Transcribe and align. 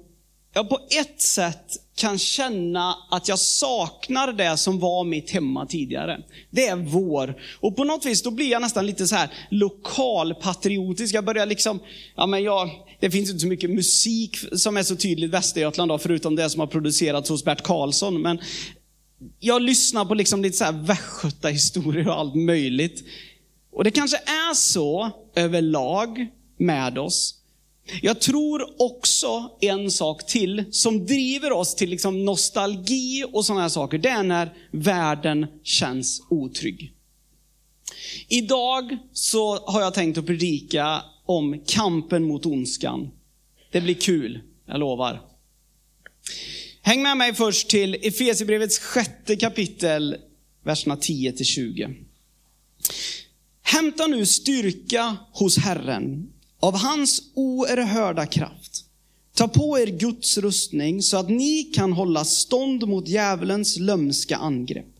jag 0.57 0.69
på 0.69 0.79
ett 0.91 1.21
sätt 1.21 1.77
kan 1.97 2.19
känna 2.19 2.97
att 3.11 3.29
jag 3.29 3.39
saknar 3.39 4.33
det 4.33 4.57
som 4.57 4.79
var 4.79 5.05
mitt 5.05 5.31
hemma 5.31 5.67
tidigare. 5.67 6.21
Det 6.51 6.67
är 6.67 6.77
vår. 6.77 7.35
Och 7.61 7.77
på 7.77 7.85
något 7.85 8.07
vis 8.07 8.23
då 8.23 8.31
blir 8.31 8.51
jag 8.51 8.63
nästan 8.63 8.87
lite 8.87 9.07
så 9.07 9.15
här 9.15 9.29
lokalpatriotisk. 9.51 11.15
Jag 11.15 11.25
börjar 11.25 11.47
liksom, 11.47 11.81
ja 12.17 12.27
men 12.27 12.43
jag, 12.43 12.71
det 13.01 13.11
finns 13.11 13.31
inte 13.31 13.41
så 13.41 13.47
mycket 13.47 13.71
musik 13.71 14.37
som 14.53 14.77
är 14.77 14.83
så 14.83 14.97
tydligt 14.97 15.31
Västergötland 15.31 15.91
då, 15.91 15.99
förutom 15.99 16.37
det 16.37 16.51
som 16.51 16.61
har 16.61 16.67
producerats 16.67 17.31
hos 17.31 17.45
Bert 17.45 17.63
Karlsson. 17.63 18.23
Men 18.23 18.41
jag 19.41 19.63
lyssnar 19.63 20.05
på 20.05 20.15
liksom 20.15 20.43
lite 20.43 20.57
så 20.57 20.65
här 20.65 20.73
västgöta 20.73 21.49
historier 21.49 22.09
och 22.09 22.19
allt 22.19 22.35
möjligt. 22.35 23.05
Och 23.71 23.85
det 23.85 23.91
kanske 23.91 24.17
är 24.17 24.55
så 24.55 25.11
överlag 25.35 26.27
med 26.57 26.99
oss. 26.99 27.35
Jag 28.03 28.21
tror 28.21 28.83
också 28.83 29.51
en 29.61 29.91
sak 29.91 30.27
till 30.27 30.65
som 30.71 31.07
driver 31.07 31.53
oss 31.53 31.75
till 31.75 31.91
liksom 31.91 32.25
nostalgi 32.25 33.25
och 33.33 33.47
sådana 33.47 33.63
här 33.63 33.69
saker. 33.69 33.99
Det 33.99 34.09
är 34.09 34.23
när 34.23 34.55
världen 34.71 35.47
känns 35.63 36.23
otrygg. 36.29 36.93
Idag 38.29 38.97
så 39.13 39.57
har 39.57 39.81
jag 39.81 39.95
tänkt 39.95 40.19
att 40.19 40.27
predika 40.27 41.03
om 41.25 41.63
kampen 41.67 42.25
mot 42.25 42.47
ondskan. 42.47 43.11
Det 43.71 43.81
blir 43.81 43.95
kul, 43.95 44.41
jag 44.67 44.81
lovar. 44.81 45.21
Häng 46.87 47.03
med 47.03 47.17
mig 47.17 47.35
först 47.35 47.69
till 47.69 47.95
Efesierbrevets 48.03 48.79
sjätte 48.79 49.37
kapitel, 49.37 50.17
verserna 50.65 50.97
10 50.97 51.45
20. 51.45 51.95
Hämta 53.63 54.07
nu 54.07 54.27
styrka 54.27 55.17
hos 55.33 55.59
Herren 55.59 56.33
av 56.61 56.77
hans 56.77 57.23
oerhörda 57.35 58.27
kraft. 58.27 58.85
Ta 59.35 59.49
på 59.49 59.79
er 59.79 59.87
Guds 59.87 60.39
rustning 60.39 61.03
så 61.03 61.17
att 61.17 61.29
ni 61.29 61.63
kan 61.63 61.93
hålla 61.93 62.25
stånd 62.25 62.89
mot 62.89 63.09
djävulens 63.09 63.79
lömska 63.79 64.37
angrepp. 64.37 64.95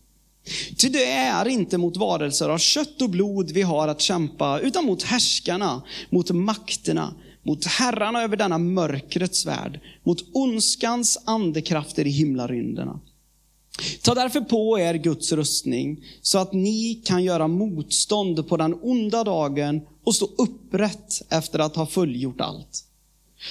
Ty 0.77 0.89
det 0.89 1.13
är 1.13 1.49
inte 1.49 1.79
mot 1.79 1.97
varelser 1.97 2.49
av 2.49 2.59
kött 2.59 3.03
och 3.03 3.11
blod 3.11 3.51
vi 3.51 3.63
har 3.63 3.89
att 3.89 4.01
kämpa, 4.01 4.61
utan 4.61 4.85
mot 4.85 5.03
härskarna, 5.03 5.83
mot 6.11 6.31
makterna, 6.31 7.15
mot 7.47 7.65
herrarna 7.65 8.23
över 8.23 8.37
denna 8.37 8.59
mörkrets 8.59 9.47
värld, 9.47 9.81
mot 10.05 10.19
ondskans 10.35 11.23
andekrafter 11.25 12.07
i 12.07 12.11
himlarynderna. 12.11 13.01
Ta 14.03 14.15
därför 14.15 14.41
på 14.41 14.79
er 14.79 14.95
Guds 14.95 15.33
rustning 15.33 16.05
så 16.23 16.39
att 16.39 16.53
ni 16.53 17.03
kan 17.05 17.25
göra 17.25 17.49
motstånd 17.49 18.49
på 18.49 18.57
den 18.57 18.75
onda 18.83 19.25
dagen 19.25 19.81
och 20.05 20.15
stå 20.15 20.29
upprätt 20.39 21.23
efter 21.31 21.59
att 21.59 21.77
ha 21.77 21.87
fullgjort 21.87 22.41
allt. 22.41 22.83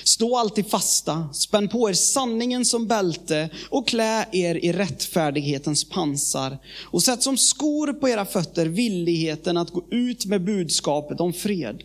Stå 0.04 0.38
alltid 0.38 0.68
fasta, 0.68 1.30
spänn 1.34 1.70
på 1.70 1.90
er 1.90 1.94
sanningen 1.94 2.66
som 2.66 2.88
bälte 2.88 3.50
och 3.70 3.88
klä 3.88 4.26
er 4.32 4.56
i 4.56 4.74
rättfärdighetens 4.74 5.90
pansar. 5.90 6.58
Och 6.84 7.04
sätt 7.04 7.24
som 7.24 7.38
skor 7.38 7.94
på 7.94 8.10
era 8.10 8.26
fötter 8.26 8.66
villigheten 8.66 9.58
att 9.58 9.72
gå 9.72 9.84
ut 9.92 10.26
med 10.26 10.44
budskapet 10.44 11.20
om 11.20 11.34
fred. 11.34 11.84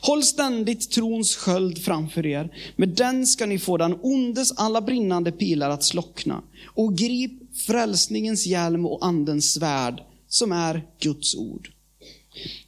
Håll 0.00 0.22
ständigt 0.22 0.90
trons 0.90 1.36
sköld 1.36 1.84
framför 1.84 2.26
er. 2.26 2.56
Med 2.76 2.88
den 2.88 3.26
ska 3.26 3.46
ni 3.46 3.58
få 3.58 3.76
den 3.76 3.98
ondes 4.02 4.52
alla 4.52 4.80
brinnande 4.80 5.32
pilar 5.32 5.70
att 5.70 5.84
slockna. 5.84 6.42
Och 6.66 6.96
grip 6.96 7.32
frälsningens 7.66 8.46
hjälm 8.46 8.86
och 8.86 9.06
andens 9.06 9.52
svärd, 9.52 10.02
som 10.28 10.52
är 10.52 10.82
Guds 11.00 11.34
ord. 11.34 11.70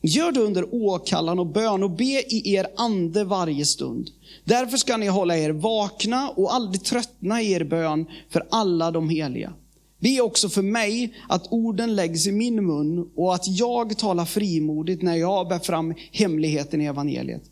Gör 0.01 0.33
det 0.33 0.41
under 0.41 0.75
åkallan 0.75 1.39
och 1.39 1.47
bön 1.47 1.83
och 1.83 1.91
be 1.91 2.35
i 2.35 2.55
er 2.55 2.67
ande 2.77 3.25
varje 3.25 3.67
stund. 3.67 4.11
Därför 4.45 4.77
ska 4.77 4.97
ni 4.97 5.07
hålla 5.07 5.37
er 5.37 5.51
vakna 5.51 6.29
och 6.29 6.55
aldrig 6.55 6.85
tröttna 6.85 7.43
i 7.43 7.53
er 7.53 7.65
bön 7.65 8.07
för 8.31 8.47
alla 8.51 8.91
de 8.91 9.09
heliga. 9.09 9.53
Be 9.99 10.21
också 10.21 10.49
för 10.49 10.63
mig 10.63 11.15
att 11.29 11.53
orden 11.53 11.97
läggs 11.97 12.27
i 12.27 12.33
min 12.33 12.67
mun 12.67 13.11
och 13.17 13.35
att 13.35 13.49
jag 13.49 13.99
talar 13.99 14.25
frimodigt 14.25 15.03
när 15.03 15.17
jag 15.17 15.49
bär 15.49 15.59
fram 15.59 15.95
hemligheten 16.13 16.81
i 16.81 16.85
evangeliet. 16.85 17.43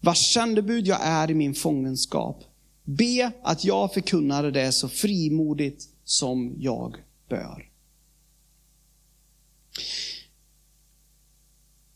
Vars 0.00 0.32
sändebud 0.32 0.86
jag 0.86 0.98
är 1.02 1.30
i 1.30 1.34
min 1.34 1.54
fångenskap. 1.54 2.44
Be 2.84 3.32
att 3.42 3.64
jag 3.64 3.94
förkunnar 3.94 4.50
det 4.50 4.72
så 4.72 4.88
frimodigt 4.88 5.84
som 6.04 6.54
jag 6.58 6.96
bör. 7.28 7.68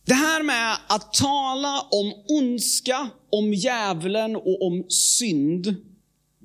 Det 0.04 0.14
här 0.14 0.42
med 0.42 0.76
att 0.88 1.12
tala 1.12 1.81
om 1.81 2.12
ondska, 2.28 3.08
om 3.31 3.54
djävulen 3.54 4.36
och 4.36 4.66
om 4.66 4.84
synd, 4.88 5.76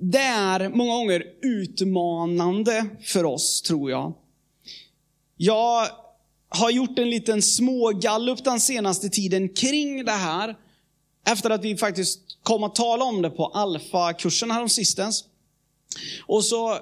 det 0.00 0.18
är 0.18 0.68
många 0.68 0.92
gånger 0.92 1.24
utmanande 1.42 2.86
för 3.00 3.24
oss, 3.24 3.62
tror 3.62 3.90
jag. 3.90 4.14
Jag 5.36 5.86
har 6.48 6.70
gjort 6.70 6.98
en 6.98 7.10
liten 7.10 7.42
smågallup 7.42 8.44
den 8.44 8.60
senaste 8.60 9.08
tiden 9.08 9.48
kring 9.48 10.04
det 10.04 10.12
här, 10.12 10.56
efter 11.26 11.50
att 11.50 11.64
vi 11.64 11.76
faktiskt 11.76 12.20
kom 12.42 12.64
att 12.64 12.74
tala 12.74 13.04
om 13.04 13.22
det 13.22 13.30
på 13.30 13.46
alfa-kursen 13.46 14.50
häromsistens. 14.50 15.24
Och 16.26 16.44
så 16.44 16.78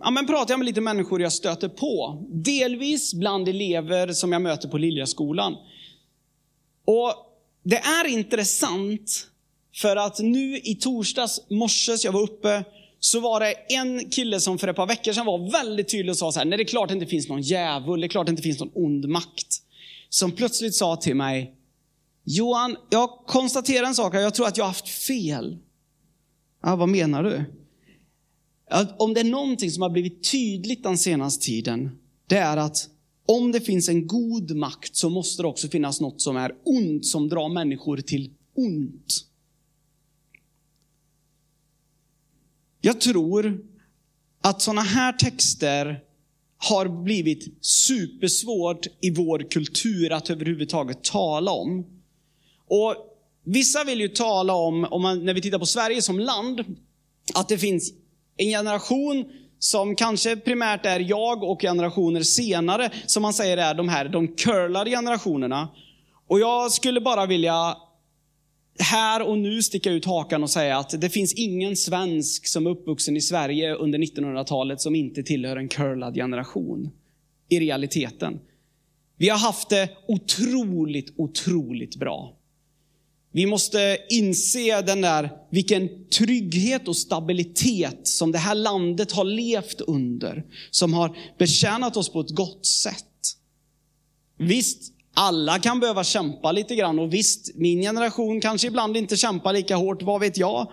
ja, 0.00 0.10
men 0.10 0.26
pratar 0.26 0.52
jag 0.52 0.58
med 0.58 0.66
lite 0.66 0.80
människor 0.80 1.22
jag 1.22 1.32
stöter 1.32 1.68
på. 1.68 2.22
Delvis 2.30 3.14
bland 3.14 3.48
elever 3.48 4.12
som 4.12 4.32
jag 4.32 4.42
möter 4.42 4.68
på 4.68 4.78
Liljaskolan. 4.78 5.56
Och 6.84 7.14
det 7.62 7.78
är 7.78 8.08
intressant 8.08 9.28
för 9.74 9.96
att 9.96 10.18
nu 10.18 10.58
i 10.58 10.74
torsdags 10.74 11.40
morses, 11.50 12.04
jag 12.04 12.12
var 12.12 12.22
uppe, 12.22 12.64
så 13.00 13.20
var 13.20 13.40
det 13.40 13.52
en 13.52 14.10
kille 14.10 14.40
som 14.40 14.58
för 14.58 14.68
ett 14.68 14.76
par 14.76 14.86
veckor 14.86 15.12
sedan 15.12 15.26
var 15.26 15.50
väldigt 15.50 15.88
tydlig 15.88 16.10
och 16.10 16.16
sa 16.16 16.32
så 16.32 16.38
här, 16.40 16.46
nej 16.46 16.58
det 16.58 16.62
är 16.62 16.66
klart 16.66 16.88
det 16.88 16.94
inte 16.94 17.06
finns 17.06 17.28
någon 17.28 17.42
djävul, 17.42 18.00
det 18.00 18.06
är 18.06 18.08
klart 18.08 18.26
det 18.26 18.30
inte 18.30 18.42
finns 18.42 18.60
någon 18.60 18.72
ond 18.74 19.08
makt. 19.08 19.62
Som 20.08 20.32
plötsligt 20.32 20.74
sa 20.74 20.96
till 20.96 21.16
mig, 21.16 21.54
Johan, 22.24 22.76
jag 22.90 23.10
konstaterar 23.26 23.86
en 23.86 23.94
sak, 23.94 24.14
jag 24.14 24.34
tror 24.34 24.46
att 24.46 24.56
jag 24.56 24.64
har 24.64 24.68
haft 24.68 24.88
fel. 24.88 25.58
Ja, 26.62 26.76
vad 26.76 26.88
menar 26.88 27.22
du? 27.22 27.44
Om 28.98 29.14
det 29.14 29.20
är 29.20 29.24
någonting 29.24 29.70
som 29.70 29.82
har 29.82 29.90
blivit 29.90 30.30
tydligt 30.30 30.82
den 30.82 30.98
senaste 30.98 31.46
tiden, 31.46 31.98
det 32.26 32.36
är 32.36 32.56
att 32.56 32.88
om 33.26 33.52
det 33.52 33.60
finns 33.60 33.88
en 33.88 34.06
god 34.06 34.56
makt 34.56 34.96
så 34.96 35.10
måste 35.10 35.42
det 35.42 35.48
också 35.48 35.68
finnas 35.68 36.00
något 36.00 36.20
som 36.20 36.36
är 36.36 36.52
ont, 36.64 37.06
som 37.06 37.28
drar 37.28 37.48
människor 37.48 37.96
till 37.96 38.30
ont. 38.54 39.24
Jag 42.84 43.00
tror 43.00 43.58
att 44.42 44.62
sådana 44.62 44.80
här 44.80 45.12
texter 45.12 46.00
har 46.58 46.88
blivit 46.88 47.64
supersvårt 47.64 48.86
i 49.00 49.10
vår 49.10 49.50
kultur 49.50 50.12
att 50.12 50.30
överhuvudtaget 50.30 51.04
tala 51.04 51.50
om. 51.50 51.86
Och 52.68 52.96
Vissa 53.44 53.84
vill 53.84 54.00
ju 54.00 54.08
tala 54.08 54.52
om, 54.52 54.84
om 54.84 55.02
man, 55.02 55.24
när 55.24 55.34
vi 55.34 55.40
tittar 55.40 55.58
på 55.58 55.66
Sverige 55.66 56.02
som 56.02 56.18
land, 56.18 56.64
att 57.34 57.48
det 57.48 57.58
finns 57.58 57.92
en 58.36 58.46
generation 58.46 59.24
som 59.58 59.96
kanske 59.96 60.36
primärt 60.36 60.86
är 60.86 61.00
jag 61.00 61.42
och 61.42 61.60
generationer 61.60 62.22
senare, 62.22 62.90
som 63.06 63.22
man 63.22 63.34
säger 63.34 63.56
är 63.56 63.74
de 63.74 63.88
här, 63.88 64.08
de 64.08 64.28
curlade 64.28 64.90
generationerna. 64.90 65.68
Och 66.28 66.40
jag 66.40 66.72
skulle 66.72 67.00
bara 67.00 67.26
vilja 67.26 67.76
här 68.78 69.22
och 69.22 69.38
nu 69.38 69.62
sticka 69.62 69.90
ut 69.90 70.04
hakan 70.04 70.42
och 70.42 70.50
säga 70.50 70.78
att 70.78 71.00
det 71.00 71.10
finns 71.10 71.32
ingen 71.32 71.76
svensk 71.76 72.46
som 72.46 72.66
är 72.66 72.70
uppvuxen 72.70 73.16
i 73.16 73.20
Sverige 73.20 73.74
under 73.74 73.98
1900-talet 73.98 74.80
som 74.80 74.94
inte 74.94 75.22
tillhör 75.22 75.56
en 75.56 75.68
curlad 75.68 76.14
generation. 76.14 76.90
I 77.48 77.60
realiteten. 77.60 78.40
Vi 79.16 79.28
har 79.28 79.38
haft 79.38 79.68
det 79.68 79.88
otroligt, 80.08 81.14
otroligt 81.16 81.96
bra. 81.96 82.36
Vi 83.32 83.46
måste 83.46 83.98
inse 84.10 84.82
den 84.82 85.00
där, 85.00 85.30
vilken 85.50 86.08
trygghet 86.08 86.88
och 86.88 86.96
stabilitet 86.96 88.00
som 88.02 88.32
det 88.32 88.38
här 88.38 88.54
landet 88.54 89.12
har 89.12 89.24
levt 89.24 89.80
under. 89.80 90.44
Som 90.70 90.94
har 90.94 91.16
betjänat 91.38 91.96
oss 91.96 92.08
på 92.08 92.20
ett 92.20 92.30
gott 92.30 92.66
sätt. 92.66 93.04
Visst, 94.38 94.93
alla 95.14 95.58
kan 95.58 95.80
behöva 95.80 96.04
kämpa 96.04 96.52
lite 96.52 96.74
grann 96.74 96.98
och 96.98 97.14
visst, 97.14 97.50
min 97.54 97.82
generation 97.82 98.40
kanske 98.40 98.66
ibland 98.66 98.96
inte 98.96 99.16
kämpar 99.16 99.52
lika 99.52 99.76
hårt, 99.76 100.02
vad 100.02 100.20
vet 100.20 100.36
jag. 100.36 100.72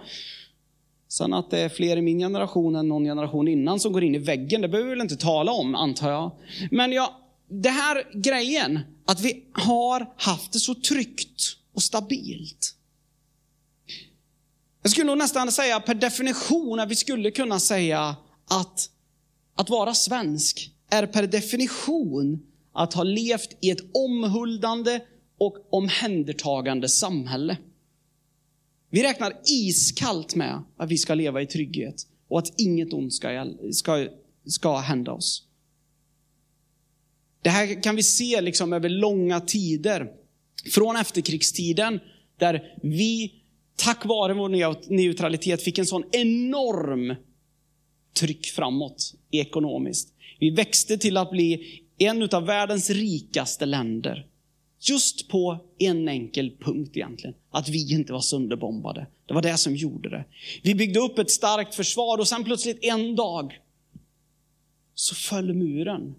Sen 1.09 1.33
att 1.33 1.51
det 1.51 1.59
är 1.59 1.69
fler 1.69 1.97
i 1.97 2.01
min 2.01 2.19
generation 2.19 2.75
än 2.75 2.87
någon 2.87 3.03
generation 3.03 3.47
innan 3.47 3.79
som 3.79 3.93
går 3.93 4.03
in 4.03 4.15
i 4.15 4.17
väggen, 4.17 4.61
det 4.61 4.67
behöver 4.67 4.89
vi 4.89 4.95
väl 4.95 5.01
inte 5.01 5.17
tala 5.17 5.51
om, 5.51 5.75
antar 5.75 6.11
jag. 6.11 6.31
Men 6.71 6.91
ja, 6.91 7.19
det 7.49 7.69
här 7.69 8.03
grejen, 8.13 8.79
att 9.05 9.21
vi 9.21 9.43
har 9.53 10.13
haft 10.17 10.51
det 10.51 10.59
så 10.59 10.75
tryggt 10.75 11.41
och 11.73 11.83
stabilt. 11.83 12.75
Jag 14.81 14.91
skulle 14.91 15.07
nog 15.07 15.17
nästan 15.17 15.51
säga 15.51 15.79
per 15.79 15.93
definition 15.93 16.79
att 16.79 16.89
vi 16.89 16.95
skulle 16.95 17.31
kunna 17.31 17.59
säga 17.59 18.15
att 18.49 18.89
att 19.55 19.69
vara 19.69 19.93
svensk 19.93 20.71
är 20.89 21.05
per 21.05 21.27
definition 21.27 22.39
att 22.73 22.93
ha 22.93 23.03
levt 23.03 23.57
i 23.61 23.69
ett 23.69 23.81
omhuldande 23.93 24.99
och 25.37 25.67
omhändertagande 25.69 26.89
samhälle. 26.89 27.57
Vi 28.89 29.03
räknar 29.03 29.33
iskallt 29.45 30.35
med 30.35 30.63
att 30.77 30.89
vi 30.89 30.97
ska 30.97 31.15
leva 31.15 31.41
i 31.41 31.45
trygghet 31.45 32.07
och 32.27 32.39
att 32.39 32.61
inget 32.61 32.93
ont 32.93 33.13
ska, 33.13 33.47
ska, 33.71 34.07
ska 34.45 34.77
hända 34.77 35.11
oss. 35.11 35.47
Det 37.41 37.49
här 37.49 37.83
kan 37.83 37.95
vi 37.95 38.03
se 38.03 38.41
liksom 38.41 38.73
över 38.73 38.89
långa 38.89 39.39
tider. 39.39 40.11
Från 40.71 40.95
efterkrigstiden, 40.95 41.99
där 42.37 42.77
vi 42.81 43.33
tack 43.75 44.05
vare 44.05 44.33
vår 44.33 44.49
neutralitet 44.93 45.61
fick 45.61 45.77
en 45.77 45.85
sån 45.85 46.03
enorm 46.11 47.15
tryck 48.13 48.45
framåt 48.45 49.13
ekonomiskt. 49.31 50.13
Vi 50.39 50.49
växte 50.49 50.97
till 50.97 51.17
att 51.17 51.31
bli 51.31 51.81
en 52.05 52.29
av 52.31 52.45
världens 52.45 52.89
rikaste 52.89 53.65
länder. 53.65 54.27
Just 54.79 55.27
på 55.27 55.57
en 55.77 56.07
enkel 56.07 56.57
punkt 56.59 56.97
egentligen, 56.97 57.35
att 57.51 57.69
vi 57.69 57.93
inte 57.93 58.13
var 58.13 58.19
sönderbombade. 58.19 59.07
Det 59.25 59.33
var 59.33 59.41
det 59.41 59.57
som 59.57 59.75
gjorde 59.75 60.09
det. 60.09 60.25
Vi 60.63 60.75
byggde 60.75 60.99
upp 60.99 61.19
ett 61.19 61.31
starkt 61.31 61.75
försvar 61.75 62.17
och 62.17 62.27
sen 62.27 62.43
plötsligt 62.43 62.83
en 62.83 63.15
dag 63.15 63.59
så 64.95 65.15
föll 65.15 65.53
muren. 65.53 66.15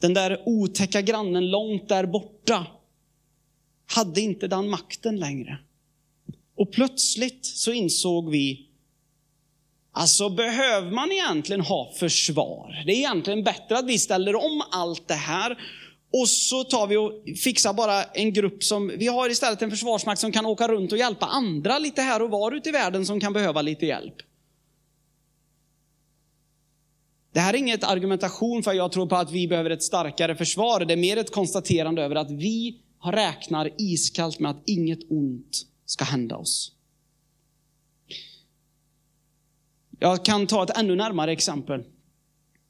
Den 0.00 0.14
där 0.14 0.42
otäcka 0.46 1.02
grannen 1.02 1.50
långt 1.50 1.88
där 1.88 2.06
borta 2.06 2.66
hade 3.86 4.20
inte 4.20 4.48
den 4.48 4.70
makten 4.70 5.20
längre. 5.20 5.58
Och 6.54 6.72
plötsligt 6.72 7.46
så 7.46 7.72
insåg 7.72 8.30
vi, 8.30 8.66
alltså 9.92 10.28
behöver 10.28 10.90
man 10.90 11.12
egentligen 11.12 11.60
ha 11.60 11.92
försvar? 11.98 12.82
Det 12.86 12.92
är 12.92 12.96
egentligen 12.96 13.44
bättre 13.44 13.78
att 13.78 13.86
vi 13.86 13.98
ställer 13.98 14.34
om 14.34 14.62
allt 14.70 15.08
det 15.08 15.14
här 15.14 15.58
och 16.12 16.28
så 16.28 16.64
tar 16.64 16.86
vi 16.86 16.96
och 16.96 17.12
fixar 17.44 17.72
bara 17.72 18.04
en 18.04 18.32
grupp 18.32 18.64
som, 18.64 18.92
vi 18.98 19.06
har 19.06 19.30
istället 19.30 19.62
en 19.62 19.70
försvarsmakt 19.70 20.20
som 20.20 20.32
kan 20.32 20.46
åka 20.46 20.68
runt 20.68 20.92
och 20.92 20.98
hjälpa 20.98 21.26
andra 21.26 21.78
lite 21.78 22.02
här 22.02 22.22
och 22.22 22.30
var 22.30 22.52
ute 22.52 22.68
i 22.68 22.72
världen 22.72 23.06
som 23.06 23.20
kan 23.20 23.32
behöva 23.32 23.62
lite 23.62 23.86
hjälp. 23.86 24.14
Det 27.32 27.40
här 27.40 27.54
är 27.54 27.58
inget 27.58 27.84
argumentation 27.84 28.62
för 28.62 28.70
att 28.70 28.76
jag 28.76 28.92
tror 28.92 29.06
på 29.06 29.16
att 29.16 29.30
vi 29.30 29.48
behöver 29.48 29.70
ett 29.70 29.82
starkare 29.82 30.36
försvar. 30.36 30.84
Det 30.84 30.94
är 30.94 30.96
mer 30.96 31.16
ett 31.16 31.32
konstaterande 31.32 32.02
över 32.02 32.16
att 32.16 32.30
vi 32.30 32.80
räknar 33.04 33.70
iskallt 33.78 34.38
med 34.38 34.50
att 34.50 34.62
inget 34.66 35.10
ont 35.10 35.66
ska 35.86 36.04
hända 36.04 36.36
oss. 36.36 36.72
Jag 40.02 40.24
kan 40.24 40.46
ta 40.46 40.62
ett 40.62 40.78
ännu 40.78 40.96
närmare 40.96 41.32
exempel. 41.32 41.82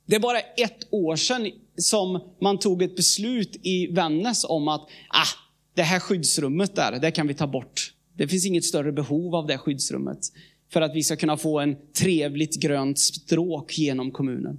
Det 0.06 0.17
är 0.17 0.20
bara 0.20 0.38
ett 0.38 0.79
år 0.90 1.17
sedan 1.17 1.50
som 1.76 2.20
man 2.40 2.58
tog 2.58 2.82
ett 2.82 2.96
beslut 2.96 3.56
i 3.62 3.87
Vännäs 3.87 4.44
om 4.44 4.69
att 4.69 4.81
ah, 5.08 5.26
det 5.75 5.82
här 5.82 6.00
skyddsrummet 6.00 6.76
där, 6.76 6.99
det 6.99 7.11
kan 7.11 7.26
vi 7.26 7.34
ta 7.34 7.46
bort. 7.46 7.93
Det 8.17 8.29
finns 8.29 8.46
inget 8.46 8.64
större 8.64 8.93
behov 8.93 9.34
av 9.34 9.46
det 9.46 9.58
skyddsrummet 9.58 10.19
för 10.73 10.81
att 10.81 10.94
vi 10.94 11.02
ska 11.02 11.17
kunna 11.17 11.37
få 11.37 11.61
en 11.61 11.76
trevligt 11.93 12.61
grönt 12.61 12.99
stråk 12.99 13.78
genom 13.78 14.11
kommunen. 14.11 14.58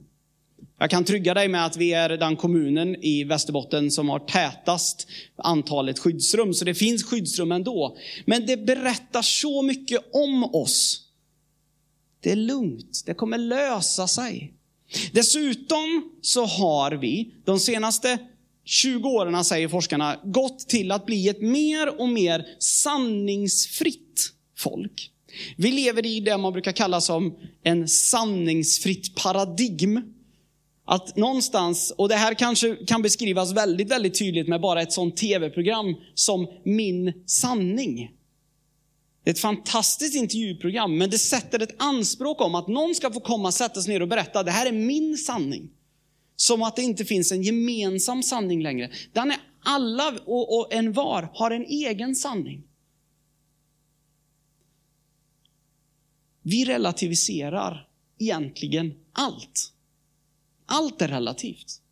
Jag 0.80 0.90
kan 0.90 1.04
trygga 1.04 1.34
dig 1.34 1.48
med 1.48 1.66
att 1.66 1.78
vi 1.78 1.94
är 1.94 2.10
den 2.10 2.36
kommunen 2.36 2.96
i 2.96 3.24
Västerbotten 3.24 3.92
som 3.92 4.10
har 4.10 4.20
tätast 4.20 5.08
antalet 5.36 6.00
skyddsrum, 6.00 6.54
så 6.54 6.66
det 6.66 6.74
finns 6.74 7.04
skyddsrum 7.04 7.52
ändå. 7.52 7.98
Men 8.26 8.46
det 8.46 8.58
berättar 8.58 9.22
så 9.22 9.62
mycket 9.62 10.02
om 10.14 10.44
oss. 10.44 11.03
Det 12.24 12.32
är 12.32 12.36
lugnt, 12.36 13.04
det 13.06 13.14
kommer 13.14 13.38
lösa 13.38 14.08
sig. 14.08 14.54
Dessutom 15.12 16.12
så 16.22 16.46
har 16.46 16.92
vi 16.92 17.34
de 17.46 17.60
senaste 17.60 18.18
20 18.66 19.10
åren, 19.10 19.46
säger 19.46 19.68
forskarna, 19.68 20.20
gått 20.24 20.60
till 20.60 20.92
att 20.92 21.06
bli 21.06 21.30
ett 21.30 21.42
mer 21.42 22.02
och 22.02 22.10
mer 22.10 22.46
sanningsfritt 22.60 24.32
folk. 24.58 25.12
Vi 25.58 25.72
lever 25.72 26.06
i 26.06 26.20
det 26.20 26.38
man 26.38 26.54
brukar 26.54 26.72
kalla 26.72 27.02
som 27.02 27.36
en 27.64 27.88
sanningsfritt 27.88 29.16
paradigm. 29.16 30.02
Att 30.86 31.16
någonstans, 31.16 31.94
och 31.98 32.10
det 32.10 32.16
här 32.16 32.34
kanske 32.34 32.76
kan 32.76 33.02
beskrivas 33.02 33.54
väldigt, 33.54 33.92
väldigt 33.92 34.20
tydligt 34.20 34.48
med 34.48 34.62
bara 34.62 34.82
ett 34.82 34.94
sånt 34.94 35.18
tv-program 35.18 35.96
som 36.14 36.48
Min 36.64 37.14
sanning. 37.26 38.12
Det 39.24 39.30
är 39.30 39.34
ett 39.34 39.40
fantastiskt 39.40 40.16
intervjuprogram, 40.16 40.98
men 40.98 41.10
det 41.10 41.20
sätter 41.20 41.60
ett 41.60 41.76
anspråk 41.78 42.42
om 42.42 42.56
att 42.56 42.68
någon 42.68 42.96
ska 42.96 43.12
få 43.12 43.20
komma, 43.20 43.52
sätta 43.52 43.82
sig 43.82 43.94
ner 43.94 44.02
och 44.02 44.08
berätta, 44.08 44.44
det 44.44 44.52
här 44.52 44.66
är 44.66 44.72
min 44.72 45.18
sanning. 45.18 45.70
Som 46.36 46.64
att 46.64 46.76
det 46.76 46.82
inte 46.82 47.06
finns 47.06 47.32
en 47.32 47.44
gemensam 47.44 48.24
sanning 48.24 48.64
längre. 48.64 48.92
Den 49.14 49.32
är 49.32 49.38
alla 49.64 50.20
och, 50.26 50.60
och 50.60 50.74
en 50.74 50.94
var 50.94 51.30
har 51.34 51.52
en 51.52 51.66
egen 51.66 52.16
sanning. 52.16 52.64
Vi 56.42 56.66
relativiserar 56.66 57.88
egentligen 58.20 58.94
allt. 59.14 59.74
Allt 60.66 61.02
är 61.02 61.08
relativt. 61.08 61.83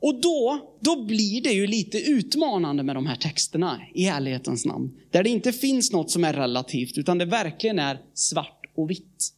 Och 0.00 0.20
då, 0.20 0.60
då 0.80 1.04
blir 1.04 1.42
det 1.42 1.52
ju 1.52 1.66
lite 1.66 1.98
utmanande 1.98 2.82
med 2.82 2.96
de 2.96 3.06
här 3.06 3.16
texterna, 3.16 3.80
i 3.94 4.06
ärlighetens 4.06 4.64
namn. 4.64 5.00
Där 5.10 5.22
det 5.22 5.30
inte 5.30 5.52
finns 5.52 5.92
något 5.92 6.10
som 6.10 6.24
är 6.24 6.32
relativt, 6.32 6.98
utan 6.98 7.18
det 7.18 7.24
verkligen 7.24 7.78
är 7.78 8.02
svart 8.14 8.66
och 8.74 8.90
vitt. 8.90 9.32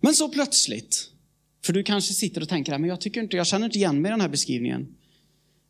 Men 0.00 0.14
så 0.14 0.28
plötsligt, 0.28 1.10
för 1.64 1.72
du 1.72 1.82
kanske 1.82 2.14
sitter 2.14 2.40
och 2.40 2.48
tänker, 2.48 2.78
men 2.78 2.88
jag 2.88 3.00
tycker 3.00 3.22
inte, 3.22 3.36
jag 3.36 3.46
känner 3.46 3.66
inte 3.66 3.78
igen 3.78 4.02
mig 4.02 4.08
i 4.08 4.12
den 4.12 4.20
här 4.20 4.28
beskrivningen. 4.28 4.94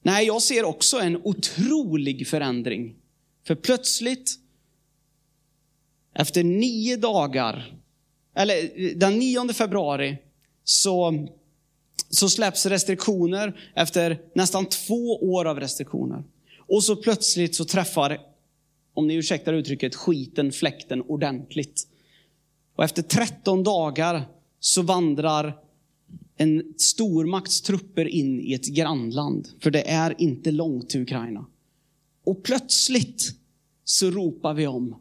Nej, 0.02 0.26
jag 0.26 0.42
ser 0.42 0.64
också 0.64 1.00
en 1.00 1.16
otrolig 1.16 2.28
förändring. 2.28 2.94
För 3.46 3.54
plötsligt, 3.54 4.38
efter 6.14 6.44
nio 6.44 6.96
dagar, 6.96 7.76
eller 8.34 8.94
den 8.94 9.18
9 9.18 9.52
februari, 9.52 10.18
så 10.64 11.28
så 12.08 12.28
släpps 12.28 12.66
restriktioner 12.66 13.60
efter 13.74 14.20
nästan 14.34 14.66
två 14.66 15.32
år 15.32 15.44
av 15.44 15.60
restriktioner. 15.60 16.24
Och 16.68 16.84
så 16.84 16.96
plötsligt 16.96 17.54
så 17.54 17.64
träffar, 17.64 18.20
om 18.94 19.06
ni 19.06 19.14
ursäktar 19.14 19.52
uttrycket, 19.52 19.94
skiten 19.94 20.52
fläkten 20.52 21.02
ordentligt. 21.02 21.88
Och 22.76 22.84
efter 22.84 23.02
13 23.02 23.62
dagar 23.62 24.22
så 24.60 24.82
vandrar 24.82 25.58
en 26.36 26.74
stormakts 26.76 27.60
trupper 27.60 28.04
in 28.04 28.40
i 28.40 28.54
ett 28.54 28.66
grannland. 28.66 29.48
För 29.60 29.70
det 29.70 29.90
är 29.90 30.14
inte 30.18 30.50
långt 30.50 30.90
till 30.90 31.02
Ukraina. 31.02 31.46
Och 32.24 32.42
plötsligt 32.42 33.34
så 33.84 34.10
ropar 34.10 34.54
vi 34.54 34.66
om 34.66 34.96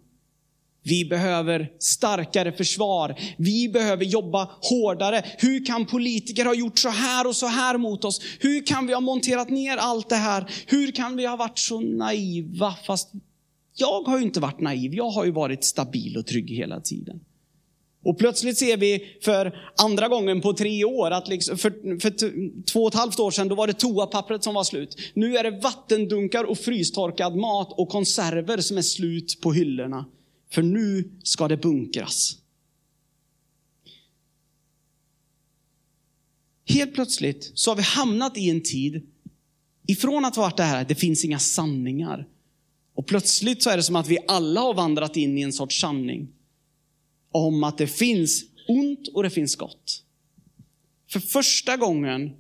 vi 0.86 1.06
behöver 1.06 1.72
starkare 1.80 2.52
försvar. 2.52 3.16
Vi 3.38 3.70
behöver 3.70 4.06
jobba 4.06 4.50
hårdare. 4.62 5.24
Hur 5.38 5.66
kan 5.66 5.86
politiker 5.86 6.46
ha 6.46 6.56
gjort 6.56 6.80
så 6.80 6.90
här 6.90 7.28
och 7.28 7.36
så 7.36 7.48
här 7.48 7.78
mot 7.78 8.06
oss? 8.06 8.22
Hur 8.40 8.66
kan 8.66 8.88
vi 8.88 8.94
ha 8.94 9.02
monterat 9.02 9.50
ner 9.50 9.78
allt 9.78 10.10
det 10.10 10.16
här? 10.16 10.52
Hur 10.68 10.92
kan 10.92 11.16
vi 11.16 11.26
ha 11.26 11.36
varit 11.36 11.60
så 11.60 11.80
naiva? 11.80 12.76
Fast 12.88 13.12
jag 13.76 14.02
har 14.02 14.18
ju 14.18 14.24
inte 14.24 14.40
varit 14.40 14.60
naiv. 14.60 14.96
Jag 14.96 15.10
har 15.10 15.26
ju 15.26 15.32
varit 15.32 15.64
stabil 15.64 16.18
och 16.18 16.26
trygg 16.26 16.50
hela 16.50 16.82
tiden. 16.82 17.20
Och 18.04 18.18
plötsligt 18.18 18.58
ser 18.58 18.78
vi 18.78 19.18
för 19.22 19.56
andra 19.84 20.08
gången 20.08 20.42
på 20.42 20.54
tre 20.54 20.86
år 20.86 21.12
att 21.12 21.28
liksom, 21.28 21.58
för, 21.58 22.00
för 22.00 22.14
två 22.72 22.82
och 22.82 22.88
ett 22.88 23.00
halvt 23.00 23.20
år 23.20 23.32
sedan 23.32 23.48
då 23.48 23.56
var 23.56 23.68
det 23.68 23.74
toapappret 23.74 24.44
som 24.44 24.54
var 24.54 24.64
slut. 24.64 24.98
Nu 25.14 25.38
är 25.38 25.44
det 25.44 25.60
vattendunkar 25.60 26.44
och 26.44 26.58
frystorkad 26.58 27.36
mat 27.36 27.74
och 27.80 27.90
konserver 27.90 28.58
som 28.58 28.78
är 28.78 28.82
slut 28.82 29.42
på 29.42 29.54
hyllorna. 29.54 30.06
För 30.50 30.62
nu 30.62 31.12
ska 31.24 31.48
det 31.48 31.58
bunkras. 31.58 32.38
Helt 36.68 36.94
plötsligt 36.94 37.52
så 37.56 37.72
har 37.72 37.76
vi 37.76 37.84
hamnat 37.84 38.38
i 38.38 38.50
en 38.50 38.62
tid, 38.62 39.08
ifrån 39.88 40.26
att 40.26 40.38
varit 40.38 40.58
det 40.58 40.64
här, 40.64 40.86
det 40.86 40.96
finns 40.96 41.26
inga 41.26 41.40
sanningar, 41.40 42.28
Och 42.94 43.06
plötsligt 43.06 43.64
så 43.64 43.70
är 43.70 43.78
det 43.78 43.84
som 43.84 43.96
att 43.96 44.08
vi 44.08 44.18
alla 44.28 44.62
har 44.62 44.74
vandrat 44.74 45.18
in 45.18 45.38
i 45.38 45.42
en 45.42 45.54
sorts 45.54 45.82
sanning. 45.82 46.28
Om 47.32 47.64
att 47.64 47.78
det 47.78 47.88
finns 47.88 48.44
ont 48.68 49.08
och 49.08 49.24
det 49.24 49.30
finns 49.30 49.56
gott. 49.56 50.04
För 51.10 51.20
första 51.20 51.78
gången 51.78 52.32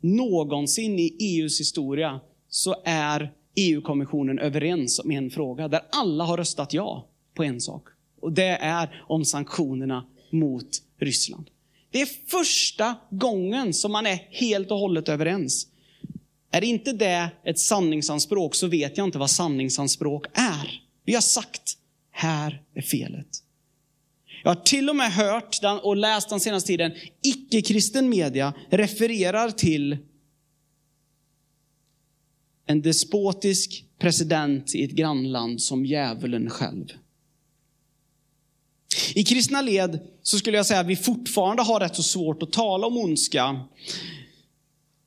någonsin 0.00 0.98
i 0.98 1.16
EUs 1.20 1.60
historia 1.60 2.20
så 2.48 2.82
är 2.84 3.32
EU-kommissionen 3.56 4.38
överens 4.38 4.98
om 4.98 5.10
en 5.10 5.30
fråga 5.30 5.68
där 5.68 5.80
alla 5.92 6.24
har 6.24 6.36
röstat 6.36 6.72
ja 6.72 7.09
på 7.40 7.44
en 7.44 7.60
sak. 7.60 7.88
Och 8.20 8.32
det 8.32 8.56
är 8.60 9.04
om 9.08 9.24
sanktionerna 9.24 10.06
mot 10.30 10.82
Ryssland. 10.98 11.50
Det 11.90 12.00
är 12.00 12.08
första 12.30 12.96
gången 13.10 13.74
som 13.74 13.92
man 13.92 14.06
är 14.06 14.28
helt 14.30 14.70
och 14.70 14.78
hållet 14.78 15.08
överens. 15.08 15.66
Är 16.50 16.64
inte 16.64 16.92
det 16.92 17.30
ett 17.44 17.58
sanningsanspråk 17.58 18.54
så 18.54 18.66
vet 18.66 18.96
jag 18.98 19.06
inte 19.06 19.18
vad 19.18 19.30
sanningsanspråk 19.30 20.26
är. 20.32 20.82
Vi 21.04 21.14
har 21.14 21.20
sagt, 21.20 21.78
här 22.10 22.62
är 22.74 22.82
felet. 22.82 23.28
Jag 24.42 24.50
har 24.50 24.62
till 24.62 24.90
och 24.90 24.96
med 24.96 25.12
hört 25.12 25.56
och 25.82 25.96
läst 25.96 26.28
den 26.28 26.40
senaste 26.40 26.66
tiden, 26.66 26.92
icke-kristen 27.22 28.08
media 28.08 28.54
refererar 28.70 29.50
till 29.50 29.98
en 32.66 32.82
despotisk 32.82 33.84
president 33.98 34.74
i 34.74 34.84
ett 34.84 34.90
grannland 34.90 35.62
som 35.62 35.86
djävulen 35.86 36.50
själv. 36.50 36.86
I 39.14 39.24
kristna 39.24 39.62
led 39.62 39.98
så 40.22 40.38
skulle 40.38 40.56
jag 40.56 40.66
säga 40.66 40.80
att 40.80 40.86
vi 40.86 40.96
fortfarande 40.96 41.62
har 41.62 41.80
rätt 41.80 41.96
så 41.96 42.02
svårt 42.02 42.42
att 42.42 42.52
tala 42.52 42.86
om 42.86 42.96
ondska. 42.96 43.60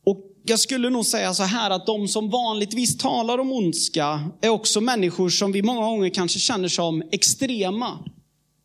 Och 0.06 0.20
jag 0.46 0.60
skulle 0.60 0.90
nog 0.90 1.06
säga 1.06 1.34
så 1.34 1.44
här 1.44 1.70
att 1.70 1.86
de 1.86 2.08
som 2.08 2.30
vanligtvis 2.30 2.98
talar 2.98 3.38
om 3.38 3.52
ondska 3.52 4.30
är 4.42 4.50
också 4.50 4.82
människor 4.82 5.30
som 5.30 5.52
vi 5.52 5.62
många 5.62 5.82
gånger 5.82 6.10
kanske 6.10 6.40
känner 6.40 6.68
som 6.68 7.04
extrema. 7.12 8.00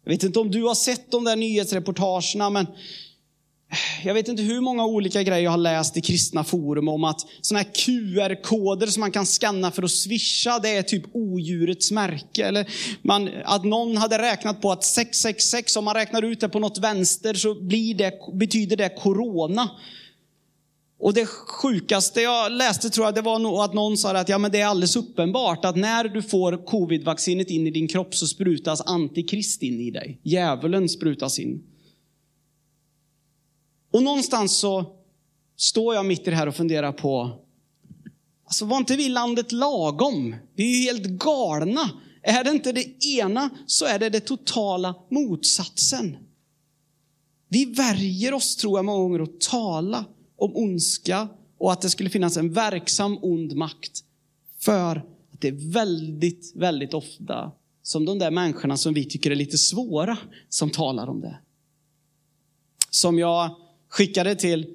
Jag 0.05 0.13
vet 0.13 0.23
inte 0.23 0.39
om 0.39 0.51
du 0.51 0.63
har 0.63 0.75
sett 0.75 1.11
de 1.11 1.25
där 1.25 1.37
nyhetsreportagerna, 1.37 2.51
men 2.51 2.67
jag 4.05 4.15
vet 4.15 4.29
inte 4.29 4.43
hur 4.43 4.61
många 4.61 4.85
olika 4.85 5.23
grejer 5.23 5.45
jag 5.45 5.51
har 5.51 5.59
läst 5.59 5.97
i 5.97 6.01
kristna 6.01 6.45
forum 6.45 6.89
om 6.89 7.05
att 7.05 7.21
sådana 7.41 7.65
här 7.65 7.73
QR-koder 7.73 8.87
som 8.87 9.01
man 9.01 9.13
kan 9.13 9.27
scanna 9.27 9.71
för 9.71 9.83
att 9.83 9.91
swisha, 9.91 10.59
det 10.59 10.69
är 10.69 10.83
typ 10.83 11.05
odjurets 11.13 11.91
märke. 11.91 12.47
Eller 12.47 12.67
man, 13.03 13.31
att 13.45 13.65
någon 13.65 13.97
hade 13.97 14.19
räknat 14.19 14.63
på 14.63 14.73
att 14.73 14.85
666, 14.85 15.77
om 15.77 15.85
man 15.85 15.95
räknar 15.95 16.23
ut 16.23 16.41
det 16.41 16.49
på 16.49 16.59
något 16.59 16.79
vänster 16.79 17.35
så 17.35 17.55
blir 17.55 17.95
det, 17.95 18.13
betyder 18.35 18.77
det 18.77 18.89
corona. 18.89 19.71
Och 21.01 21.15
det 21.15 21.27
sjukaste 21.27 22.21
jag 22.21 22.53
läste 22.53 22.91
tror 22.91 23.07
jag 23.07 23.15
det 23.15 23.23
var 23.23 23.39
nog 23.39 23.59
att 23.59 23.75
någon 23.75 23.97
sa 23.97 24.17
att 24.17 24.29
ja, 24.29 24.39
men 24.39 24.51
det 24.51 24.61
är 24.61 24.67
alldeles 24.67 24.97
uppenbart 24.97 25.65
att 25.65 25.77
när 25.77 26.05
du 26.05 26.23
får 26.23 26.67
covid-vaccinet 26.67 27.51
in 27.51 27.67
i 27.67 27.71
din 27.71 27.89
kropp 27.89 28.15
så 28.15 28.27
sprutas 28.27 28.81
antikrist 28.81 29.63
in 29.63 29.81
i 29.81 29.91
dig. 29.91 30.21
Djävulen 30.23 30.89
sprutas 30.89 31.39
in. 31.39 31.63
Och 33.99 34.05
någonstans 34.05 34.59
så 34.59 34.97
står 35.57 35.95
jag 35.95 36.07
mitt 36.07 36.27
i 36.27 36.31
det 36.31 36.37
här 36.37 36.47
och 36.47 36.55
funderar 36.55 36.93
på, 36.93 37.31
alltså 38.45 38.65
var 38.65 38.77
inte 38.77 38.97
vi 38.97 39.09
landet 39.09 39.53
lagom? 39.53 40.37
Vi 40.55 40.73
är 40.73 40.77
ju 40.77 40.83
helt 40.83 41.07
galna. 41.07 41.91
Är 42.23 42.45
det 42.45 42.51
inte 42.51 42.73
det 42.73 43.05
ena 43.05 43.51
så 43.67 43.85
är 43.85 43.99
det 43.99 44.11
det 44.11 44.21
totala 44.21 44.95
motsatsen. 45.11 46.17
Vi 47.49 47.65
värjer 47.65 48.35
oss, 48.35 48.57
tror 48.57 48.79
jag, 48.79 48.85
många 48.85 48.99
gånger 48.99 49.21
att 49.21 49.41
tala 49.41 50.05
om 50.37 50.57
ondska 50.57 51.29
och 51.59 51.73
att 51.73 51.81
det 51.81 51.91
skulle 51.91 52.11
finnas 52.11 52.37
en 52.37 52.53
verksam 52.53 53.19
ond 53.23 53.57
makt. 53.57 54.05
För 54.59 54.97
att 55.33 55.41
det 55.41 55.49
är 55.49 55.73
väldigt, 55.73 56.53
väldigt 56.57 56.95
ofta 56.95 57.53
som 57.83 58.05
de 58.05 58.19
där 58.19 58.31
människorna 58.31 58.77
som 58.77 58.95
vi 58.95 59.05
tycker 59.05 59.31
är 59.31 59.37
lite 59.37 59.59
svåra 59.59 60.19
som 60.49 60.71
talar 60.71 61.07
om 61.07 61.21
det. 61.21 61.39
Som 62.91 63.19
jag 63.19 63.68
skickade 63.89 64.35
till 64.35 64.67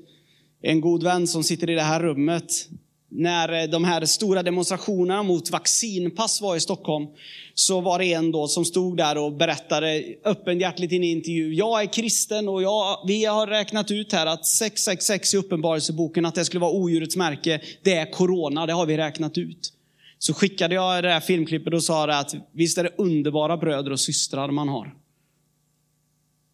en 0.62 0.82
god 0.82 1.04
vän 1.04 1.28
som 1.28 1.44
sitter 1.44 1.70
i 1.70 1.76
det 1.76 1.82
här 1.82 2.00
rummet. 2.00 2.68
När 3.16 3.62
eh, 3.62 3.70
de 3.70 3.84
här 3.84 4.06
stora 4.06 4.44
demonstrationerna 4.44 5.24
mot 5.24 5.50
vaccinpass 5.50 6.42
var 6.42 6.56
i 6.56 6.60
Stockholm 6.60 7.08
så 7.54 7.82
var 7.82 8.00
det 8.00 8.14
en 8.14 8.32
då 8.32 8.48
som 8.48 8.66
stod 8.66 8.98
där 8.98 9.18
och 9.18 9.34
berättade 9.34 10.04
öppenhjärtligt 10.24 10.94
i 10.94 10.96
en 10.96 11.04
intervju. 11.04 11.54
Jag 11.54 11.82
är 11.82 11.94
kristen 11.94 12.50
och 12.50 12.64
jag, 12.64 12.98
vi 13.08 13.26
har 13.26 13.48
räknat 13.48 13.92
ut 13.92 14.14
här 14.14 14.26
att 14.26 14.46
666 14.46 15.34
i 15.34 15.38
uppenbarelseboken, 15.38 16.26
att 16.26 16.36
det 16.36 16.46
skulle 16.46 16.62
vara 16.62 16.72
odjurets 16.72 17.16
märke, 17.16 17.62
det 17.84 17.94
är 17.94 18.12
corona, 18.12 18.66
det 18.66 18.74
har 18.74 18.86
vi 18.86 18.98
räknat 18.98 19.38
ut. 19.38 19.74
Så 20.20 20.34
skickade 20.34 20.76
jag 20.76 21.04
det 21.04 21.10
här 21.10 21.20
filmklippet 21.20 21.74
och 21.74 21.84
sa 21.84 22.12
att 22.12 22.36
visst 22.52 22.78
är 22.78 22.84
det 22.84 22.94
underbara 22.98 23.58
bröder 23.58 23.92
och 23.92 24.00
systrar 24.00 24.52
man 24.52 24.70
har. 24.70 24.94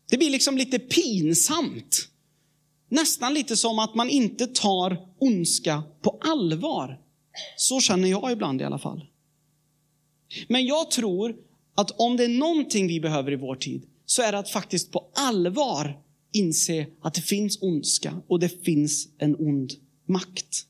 Det 0.09 0.17
blir 0.17 0.29
liksom 0.29 0.57
lite 0.57 0.79
pinsamt 0.79 2.09
Nästan 2.89 3.33
lite 3.33 3.57
som 3.57 3.79
att 3.79 3.95
man 3.95 4.09
inte 4.09 4.47
tar 4.47 4.97
ondska 5.19 5.83
på 6.01 6.19
allvar. 6.21 6.99
Så 7.57 7.81
känner 7.81 8.07
jag 8.07 8.31
ibland 8.31 8.61
i 8.61 8.63
alla 8.63 8.79
fall. 8.79 9.05
Men 10.47 10.65
jag 10.65 10.91
tror 10.91 11.35
att 11.75 11.91
om 11.91 12.17
det 12.17 12.23
är 12.23 12.29
någonting 12.29 12.87
vi 12.87 12.99
behöver 12.99 13.31
i 13.31 13.35
vår 13.35 13.55
tid 13.55 13.85
så 14.05 14.21
är 14.21 14.31
det 14.31 14.37
att 14.37 14.49
faktiskt 14.49 14.91
på 14.91 15.09
allvar 15.15 15.99
inse 16.31 16.87
att 17.01 17.13
det 17.13 17.21
finns 17.21 17.61
ondska 17.61 18.21
och 18.27 18.39
det 18.39 18.63
finns 18.63 19.07
en 19.17 19.35
ond 19.35 19.71
makt. 20.05 20.65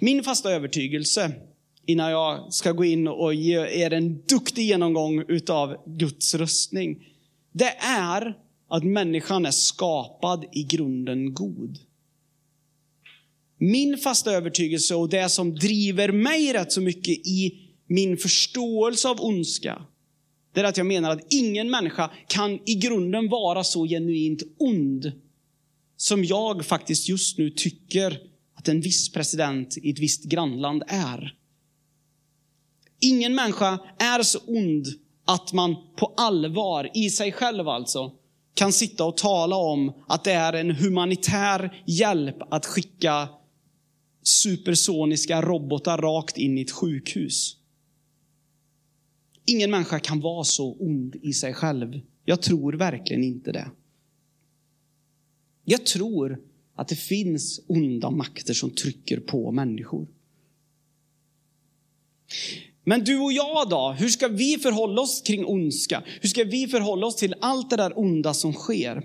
Min 0.00 0.22
fasta 0.22 0.52
övertygelse 0.52 1.32
innan 1.86 2.10
jag 2.10 2.52
ska 2.52 2.72
gå 2.72 2.84
in 2.84 3.08
och 3.08 3.34
ge 3.34 3.84
er 3.84 3.92
en 3.92 4.22
duktig 4.22 4.62
genomgång 4.62 5.24
utav 5.28 5.76
Guds 5.86 6.34
röstning, 6.34 7.06
det 7.52 7.76
är 7.80 8.38
att 8.68 8.84
människan 8.84 9.46
är 9.46 9.50
skapad 9.50 10.44
i 10.52 10.62
grunden 10.62 11.34
god. 11.34 11.78
Min 13.58 13.98
fasta 13.98 14.32
övertygelse 14.32 14.94
och 14.94 15.08
det 15.08 15.28
som 15.28 15.54
driver 15.54 16.12
mig 16.12 16.52
rätt 16.52 16.72
så 16.72 16.80
mycket 16.80 17.26
i 17.26 17.68
min 17.86 18.16
förståelse 18.16 19.08
av 19.08 19.20
ondska, 19.20 19.82
det 20.52 20.60
är 20.60 20.64
att 20.64 20.76
jag 20.76 20.86
menar 20.86 21.10
att 21.10 21.32
ingen 21.32 21.70
människa 21.70 22.10
kan 22.28 22.58
i 22.66 22.74
grunden 22.74 23.28
vara 23.28 23.64
så 23.64 23.86
genuint 23.86 24.42
ond 24.58 25.12
som 25.96 26.24
jag 26.24 26.66
faktiskt 26.66 27.08
just 27.08 27.38
nu 27.38 27.50
tycker 27.50 28.20
att 28.54 28.68
en 28.68 28.80
viss 28.80 29.12
president 29.12 29.76
i 29.82 29.90
ett 29.90 29.98
visst 29.98 30.24
grannland 30.24 30.82
är. 30.88 31.34
Ingen 33.00 33.34
människa 33.34 33.78
är 33.98 34.22
så 34.22 34.38
ond 34.46 34.86
att 35.24 35.52
man 35.52 35.76
på 35.96 36.14
allvar, 36.16 36.90
i 36.94 37.10
sig 37.10 37.32
själv 37.32 37.68
alltså, 37.68 38.12
kan 38.58 38.72
sitta 38.72 39.04
och 39.04 39.16
tala 39.16 39.56
om 39.56 39.92
att 40.06 40.24
det 40.24 40.32
är 40.32 40.52
en 40.52 40.70
humanitär 40.70 41.82
hjälp 41.86 42.36
att 42.50 42.66
skicka 42.66 43.28
supersoniska 44.22 45.42
robotar 45.42 45.98
rakt 45.98 46.38
in 46.38 46.58
i 46.58 46.62
ett 46.62 46.70
sjukhus. 46.70 47.56
Ingen 49.44 49.70
människa 49.70 50.00
kan 50.00 50.20
vara 50.20 50.44
så 50.44 50.76
ond 50.80 51.16
i 51.22 51.32
sig 51.32 51.54
själv. 51.54 52.00
Jag 52.24 52.42
tror 52.42 52.72
verkligen 52.72 53.24
inte 53.24 53.52
det. 53.52 53.70
Jag 55.64 55.86
tror 55.86 56.40
att 56.74 56.88
det 56.88 56.96
finns 56.96 57.60
onda 57.66 58.10
makter 58.10 58.54
som 58.54 58.70
trycker 58.70 59.20
på 59.20 59.52
människor. 59.52 60.06
Men 62.88 63.04
du 63.04 63.18
och 63.18 63.32
jag 63.32 63.68
då? 63.68 63.94
Hur 63.98 64.08
ska 64.08 64.28
vi 64.28 64.58
förhålla 64.58 65.02
oss 65.02 65.22
kring 65.22 65.46
ondska? 65.46 66.02
Hur 66.20 66.28
ska 66.28 66.44
vi 66.44 66.66
förhålla 66.66 67.06
oss 67.06 67.16
till 67.16 67.34
allt 67.40 67.70
det 67.70 67.76
där 67.76 67.98
onda 67.98 68.34
som 68.34 68.52
sker? 68.52 69.02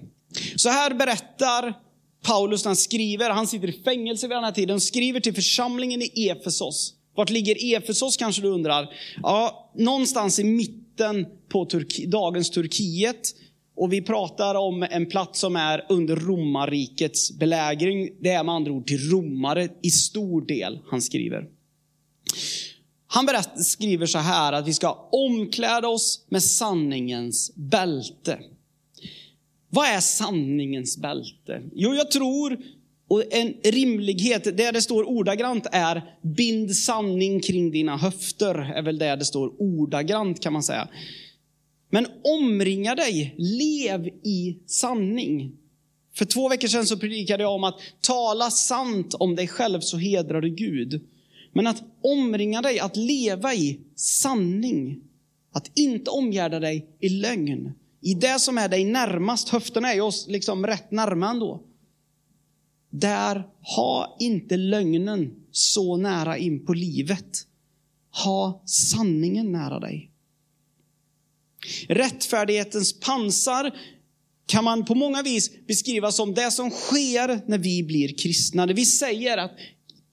Så 0.55 0.69
här 0.69 0.93
berättar 0.93 1.73
Paulus 2.21 2.65
när 2.65 2.69
han 2.69 2.75
skriver, 2.75 3.29
han 3.29 3.47
sitter 3.47 3.67
i 3.67 3.83
fängelse 3.83 4.27
vid 4.27 4.37
den 4.37 4.43
här 4.43 4.51
tiden, 4.51 4.81
skriver 4.81 5.19
till 5.19 5.33
församlingen 5.33 6.01
i 6.01 6.29
Efesos. 6.29 6.93
Vart 7.15 7.29
ligger 7.29 7.75
Efesos 7.75 8.17
kanske 8.17 8.41
du 8.41 8.47
undrar? 8.47 8.89
Ja, 9.23 9.71
någonstans 9.75 10.39
i 10.39 10.43
mitten 10.43 11.25
på 11.49 11.65
Turki, 11.65 12.05
dagens 12.05 12.49
Turkiet. 12.49 13.35
Och 13.75 13.93
vi 13.93 14.01
pratar 14.01 14.55
om 14.55 14.83
en 14.83 15.05
plats 15.05 15.39
som 15.39 15.55
är 15.55 15.85
under 15.89 16.15
romarrikets 16.15 17.37
belägring. 17.39 18.09
Det 18.21 18.29
är 18.29 18.43
med 18.43 18.55
andra 18.55 18.71
ord 18.71 18.87
till 18.87 19.09
romare 19.09 19.69
i 19.81 19.89
stor 19.89 20.41
del, 20.41 20.79
han 20.89 21.01
skriver. 21.01 21.47
Han 23.13 23.25
berätt, 23.25 23.65
skriver 23.65 24.05
så 24.05 24.17
här 24.17 24.53
att 24.53 24.67
vi 24.67 24.73
ska 24.73 25.09
omkläda 25.11 25.87
oss 25.87 26.25
med 26.29 26.43
sanningens 26.43 27.51
bälte. 27.55 28.39
Vad 29.69 29.87
är 29.87 29.99
sanningens 29.99 30.97
bälte? 30.97 31.61
Jo, 31.73 31.93
jag 31.93 32.11
tror, 32.11 32.57
och 33.07 33.33
en 33.33 33.53
rimlighet, 33.63 34.43
det 34.43 34.71
det 34.71 34.81
står 34.81 35.09
ordagrant 35.09 35.67
är 35.71 36.17
bind 36.21 36.75
sanning 36.75 37.39
kring 37.41 37.71
dina 37.71 37.97
höfter, 37.97 38.55
är 38.55 38.81
väl 38.81 38.97
det 38.97 39.15
det 39.15 39.25
står 39.25 39.61
ordagrant 39.61 40.39
kan 40.39 40.53
man 40.53 40.63
säga. 40.63 40.87
Men 41.89 42.07
omringa 42.23 42.95
dig, 42.95 43.35
lev 43.37 44.07
i 44.07 44.57
sanning. 44.67 45.51
För 46.15 46.25
två 46.25 46.49
veckor 46.49 46.67
sedan 46.67 46.85
så 46.85 46.97
predikade 46.97 47.43
jag 47.43 47.55
om 47.55 47.63
att 47.63 47.79
tala 48.01 48.51
sant 48.51 49.13
om 49.13 49.35
dig 49.35 49.47
själv 49.47 49.79
så 49.79 49.97
hedrar 49.97 50.41
du 50.41 50.49
Gud. 50.49 51.01
Men 51.53 51.67
att 51.67 51.83
omringa 52.01 52.61
dig, 52.61 52.79
att 52.79 52.95
leva 52.95 53.53
i 53.53 53.79
sanning. 53.95 55.01
Att 55.51 55.71
inte 55.75 56.09
omgärda 56.09 56.59
dig 56.59 56.87
i 56.99 57.09
lögn. 57.09 57.73
I 58.01 58.13
det 58.13 58.39
som 58.39 58.57
är 58.57 58.69
dig 58.69 58.85
närmast, 58.85 59.49
höfterna 59.49 59.91
är 59.91 59.95
ju 59.95 60.01
oss 60.01 60.27
liksom 60.27 60.67
rätt 60.67 60.91
närma 60.91 61.29
ändå. 61.29 61.63
Där, 62.89 63.47
ha 63.75 64.17
inte 64.19 64.57
lögnen 64.57 65.33
så 65.51 65.97
nära 65.97 66.37
in 66.37 66.65
på 66.65 66.73
livet. 66.73 67.47
Ha 68.23 68.63
sanningen 68.65 69.51
nära 69.51 69.79
dig. 69.79 70.11
Rättfärdighetens 71.87 72.99
pansar 72.99 73.71
kan 74.45 74.63
man 74.63 74.85
på 74.85 74.95
många 74.95 75.23
vis 75.23 75.67
beskriva 75.67 76.11
som 76.11 76.33
det 76.33 76.51
som 76.51 76.69
sker 76.69 77.41
när 77.49 77.57
vi 77.57 77.83
blir 77.83 78.17
kristna. 78.17 78.65
Det 78.65 78.73
vi 78.73 78.85
säger 78.85 79.37
att 79.37 79.51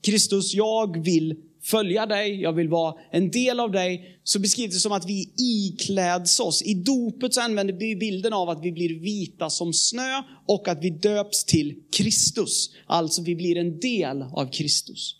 Kristus, 0.01 0.53
jag 0.53 1.03
vill 1.03 1.35
följa 1.63 2.05
dig, 2.05 2.41
jag 2.41 2.53
vill 2.53 2.69
vara 2.69 2.95
en 3.11 3.31
del 3.31 3.59
av 3.59 3.71
dig, 3.71 4.19
så 4.23 4.39
beskrivs 4.39 4.73
det 4.73 4.79
som 4.79 4.91
att 4.91 5.09
vi 5.09 5.33
ikläds 5.37 6.39
oss. 6.39 6.61
I 6.61 6.73
dopet 6.73 7.33
så 7.33 7.41
använder 7.41 7.73
vi 7.73 7.95
bilden 7.95 8.33
av 8.33 8.49
att 8.49 8.63
vi 8.63 8.71
blir 8.71 8.99
vita 8.99 9.49
som 9.49 9.73
snö 9.73 10.23
och 10.45 10.67
att 10.67 10.83
vi 10.83 10.89
döps 10.89 11.45
till 11.45 11.75
Kristus. 11.91 12.71
Alltså 12.85 13.21
vi 13.21 13.35
blir 13.35 13.57
en 13.57 13.79
del 13.79 14.21
av 14.21 14.51
Kristus. 14.51 15.15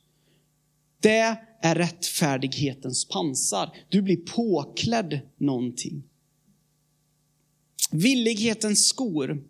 Det 1.01 1.37
är 1.61 1.75
rättfärdighetens 1.75 3.07
pansar. 3.07 3.75
Du 3.89 4.01
blir 4.01 4.17
påklädd 4.17 5.19
någonting. 5.37 6.03
Villighetens 7.91 8.87
skor. 8.87 9.43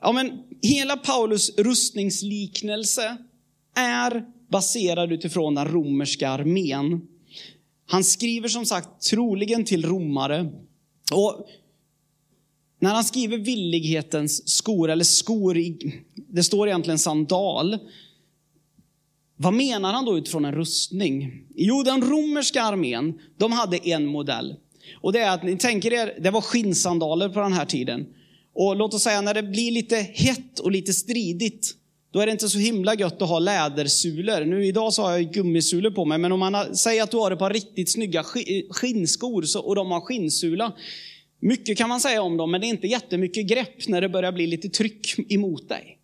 Ja, 0.00 0.12
men 0.12 0.30
hela 0.62 0.96
Paulus 0.96 1.58
rustningsliknelse 1.58 3.16
är 3.76 4.33
baserad 4.50 5.12
utifrån 5.12 5.54
den 5.54 5.68
romerska 5.68 6.28
armén. 6.28 7.00
Han 7.86 8.04
skriver 8.04 8.48
som 8.48 8.66
sagt 8.66 9.02
troligen 9.10 9.64
till 9.64 9.84
romare. 9.84 10.52
Och 11.12 11.46
när 12.80 12.94
han 12.94 13.04
skriver 13.04 13.38
villighetens 13.38 14.48
skor, 14.48 14.90
eller 14.90 15.04
skor, 15.04 15.58
i, 15.58 15.94
det 16.14 16.42
står 16.42 16.68
egentligen 16.68 16.98
sandal. 16.98 17.78
Vad 19.36 19.54
menar 19.54 19.92
han 19.92 20.04
då 20.04 20.18
utifrån 20.18 20.44
en 20.44 20.54
rustning? 20.54 21.44
Jo, 21.54 21.82
den 21.82 22.02
romerska 22.02 22.62
armén, 22.62 23.18
de 23.38 23.52
hade 23.52 23.88
en 23.88 24.06
modell. 24.06 24.54
Och 25.00 25.12
det 25.12 25.20
är 25.20 25.34
att 25.34 25.42
ni 25.42 25.58
tänker 25.58 25.92
er, 25.92 26.18
det 26.20 26.30
var 26.30 26.40
skinnsandaler 26.40 27.28
på 27.28 27.40
den 27.40 27.52
här 27.52 27.66
tiden. 27.66 28.06
Och 28.54 28.76
låt 28.76 28.94
oss 28.94 29.02
säga 29.02 29.20
när 29.20 29.34
det 29.34 29.42
blir 29.42 29.70
lite 29.70 29.96
hett 29.96 30.58
och 30.58 30.72
lite 30.72 30.92
stridigt, 30.92 31.74
då 32.14 32.20
är 32.20 32.26
det 32.26 32.32
inte 32.32 32.48
så 32.48 32.58
himla 32.58 32.94
gött 32.94 33.22
att 33.22 33.28
ha 33.28 33.38
lädersulor. 33.38 34.44
Nu 34.44 34.66
idag 34.66 34.92
så 34.92 35.02
har 35.02 35.12
jag 35.12 35.32
gummisulor 35.32 35.90
på 35.90 36.04
mig, 36.04 36.18
men 36.18 36.32
om 36.32 36.40
man 36.40 36.76
säger 36.76 37.02
att 37.02 37.10
du 37.10 37.16
har 37.16 37.30
ett 37.30 37.38
par 37.38 37.50
riktigt 37.50 37.92
snygga 37.92 38.20
eh, 38.20 38.24
skinnskor 38.70 39.42
så, 39.42 39.60
och 39.60 39.74
de 39.74 39.90
har 39.90 40.00
skinnsula. 40.00 40.72
Mycket 41.40 41.78
kan 41.78 41.88
man 41.88 42.00
säga 42.00 42.22
om 42.22 42.36
dem, 42.36 42.50
men 42.50 42.60
det 42.60 42.66
är 42.66 42.68
inte 42.68 42.86
jättemycket 42.86 43.46
grepp 43.46 43.88
när 43.88 44.00
det 44.00 44.08
börjar 44.08 44.32
bli 44.32 44.46
lite 44.46 44.68
tryck 44.68 45.32
emot 45.32 45.68
dig. 45.68 45.98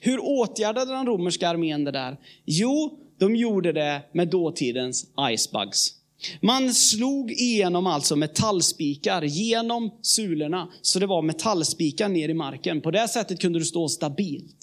Hur 0.00 0.18
åtgärdade 0.22 0.92
den 0.92 1.06
romerska 1.06 1.48
armén 1.48 1.84
det 1.84 1.90
där? 1.90 2.16
Jo, 2.44 2.98
de 3.18 3.36
gjorde 3.36 3.72
det 3.72 4.02
med 4.12 4.28
dåtidens 4.28 5.06
icebugs. 5.32 5.94
Man 6.40 6.74
slog 6.74 7.32
igenom 7.32 7.86
alltså 7.86 8.16
metallspikar 8.16 9.22
genom 9.22 9.90
sulorna, 10.02 10.68
så 10.82 10.98
det 10.98 11.06
var 11.06 11.22
metallspikar 11.22 12.08
ner 12.08 12.28
i 12.28 12.34
marken. 12.34 12.80
På 12.80 12.90
det 12.90 13.08
sättet 13.08 13.40
kunde 13.40 13.58
du 13.58 13.64
stå 13.64 13.88
stabilt. 13.88 14.57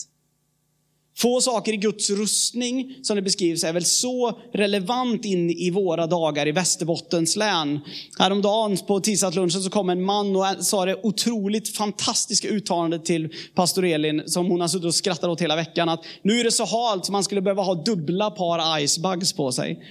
Få 1.18 1.42
saker 1.42 1.74
i 1.74 1.78
Guds 1.78 2.10
rustning, 2.10 2.96
som 3.02 3.16
det 3.16 3.22
beskrivs, 3.22 3.64
är 3.64 3.74
väl 3.74 3.86
så 3.86 4.40
relevant 4.54 5.26
in 5.26 5.50
i 5.50 5.70
våra 5.70 6.08
dagar 6.08 6.48
i 6.48 6.52
Västerbottens 6.52 7.36
län. 7.36 7.80
Häromdagen 8.20 8.78
på 8.78 9.00
tisdagslunchen 9.00 9.62
så 9.62 9.70
kom 9.70 9.90
en 9.90 10.04
man 10.04 10.36
och 10.36 10.46
sa 10.60 10.86
det 10.86 11.00
otroligt 11.04 11.78
fantastiska 11.78 12.48
uttalandet 12.48 13.06
till 13.06 13.30
pastor 13.56 13.86
Elin, 13.86 14.24
som 14.26 14.46
hon 14.46 14.62
har 14.62 14.68
suttit 14.68 14.86
och 14.86 14.96
skrattat 14.96 15.30
åt 15.30 15.42
hela 15.42 15.56
veckan, 15.56 15.90
att 15.90 16.06
nu 16.22 16.40
är 16.40 16.44
det 16.44 16.52
så 16.52 16.66
halt 16.66 17.06
så 17.06 17.12
man 17.12 17.24
skulle 17.24 17.42
behöva 17.42 17.64
ha 17.64 17.74
dubbla 17.74 18.32
par 18.32 18.80
icebugs 18.80 19.34
på 19.34 19.52
sig. 19.52 19.84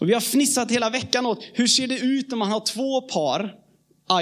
Och 0.00 0.08
vi 0.08 0.14
har 0.14 0.20
fnissat 0.20 0.70
hela 0.70 0.90
veckan 0.90 1.26
åt 1.26 1.38
hur 1.52 1.66
ser 1.66 1.86
det 1.86 1.98
ut 1.98 2.30
när 2.30 2.36
man 2.36 2.52
har 2.52 2.60
två 2.60 3.00
par 3.00 3.54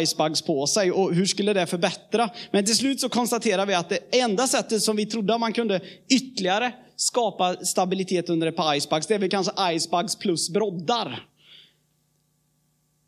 icebugs 0.01 0.43
på 0.43 0.67
sig 0.67 0.93
och 0.93 1.15
hur 1.15 1.27
skulle 1.27 1.53
det 1.53 1.67
förbättra? 1.67 2.31
Men 2.51 2.65
till 2.65 2.77
slut 2.77 3.01
så 3.01 3.09
konstaterar 3.09 3.67
vi 3.67 3.75
att 3.75 3.89
det 3.89 4.21
enda 4.21 4.47
sättet 4.47 4.83
som 4.83 4.97
vi 4.97 5.07
trodde 5.07 5.35
att 5.35 5.41
man 5.41 5.53
kunde 5.53 5.81
ytterligare 6.09 6.73
skapa 6.97 7.57
stabilitet 7.57 8.29
under 8.29 8.47
ett 8.47 8.57
par 8.57 8.75
icebugs, 8.75 9.07
det 9.07 9.15
är 9.15 9.19
väl 9.19 9.31
kanske 9.31 9.73
icebugs 9.73 10.17
plus 10.17 10.51
broddar. 10.51 11.29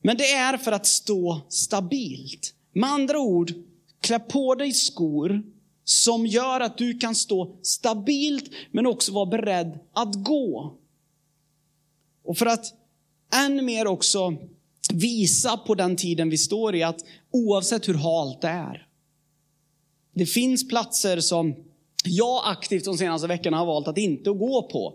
Men 0.02 0.16
det 0.16 0.32
är 0.32 0.56
för 0.56 0.72
att 0.72 0.86
stå 0.86 1.40
stabilt. 1.48 2.54
Med 2.72 2.90
andra 2.90 3.18
ord, 3.18 3.52
klä 4.00 4.18
på 4.18 4.54
dig 4.54 4.72
skor 4.72 5.42
som 5.84 6.26
gör 6.26 6.60
att 6.60 6.78
du 6.78 6.98
kan 6.98 7.14
stå 7.14 7.56
stabilt 7.62 8.50
men 8.70 8.86
också 8.86 9.12
vara 9.12 9.26
beredd 9.26 9.78
att 9.92 10.24
gå. 10.24 10.76
Och 12.24 12.38
för 12.38 12.46
att 12.46 12.74
än 13.34 13.64
mer 13.64 13.86
också 13.86 14.36
visa 14.92 15.57
på 15.57 15.75
den 15.75 15.96
tiden 15.96 16.31
vi 16.31 16.38
står 16.38 16.75
i 16.75 16.83
att 16.83 17.05
oavsett 17.31 17.88
hur 17.88 17.94
halt 17.94 18.40
det 18.40 18.49
är. 18.49 18.87
Det 20.14 20.27
finns 20.27 20.68
platser 20.68 21.20
som 21.20 21.55
jag 22.05 22.42
aktivt 22.44 22.85
de 22.85 22.99
senaste 22.99 23.29
veckorna 23.29 23.57
har 23.57 23.66
valt 23.66 23.88
att 23.88 23.99
inte 23.99 24.31
gå 24.31 24.62
på. 24.62 24.94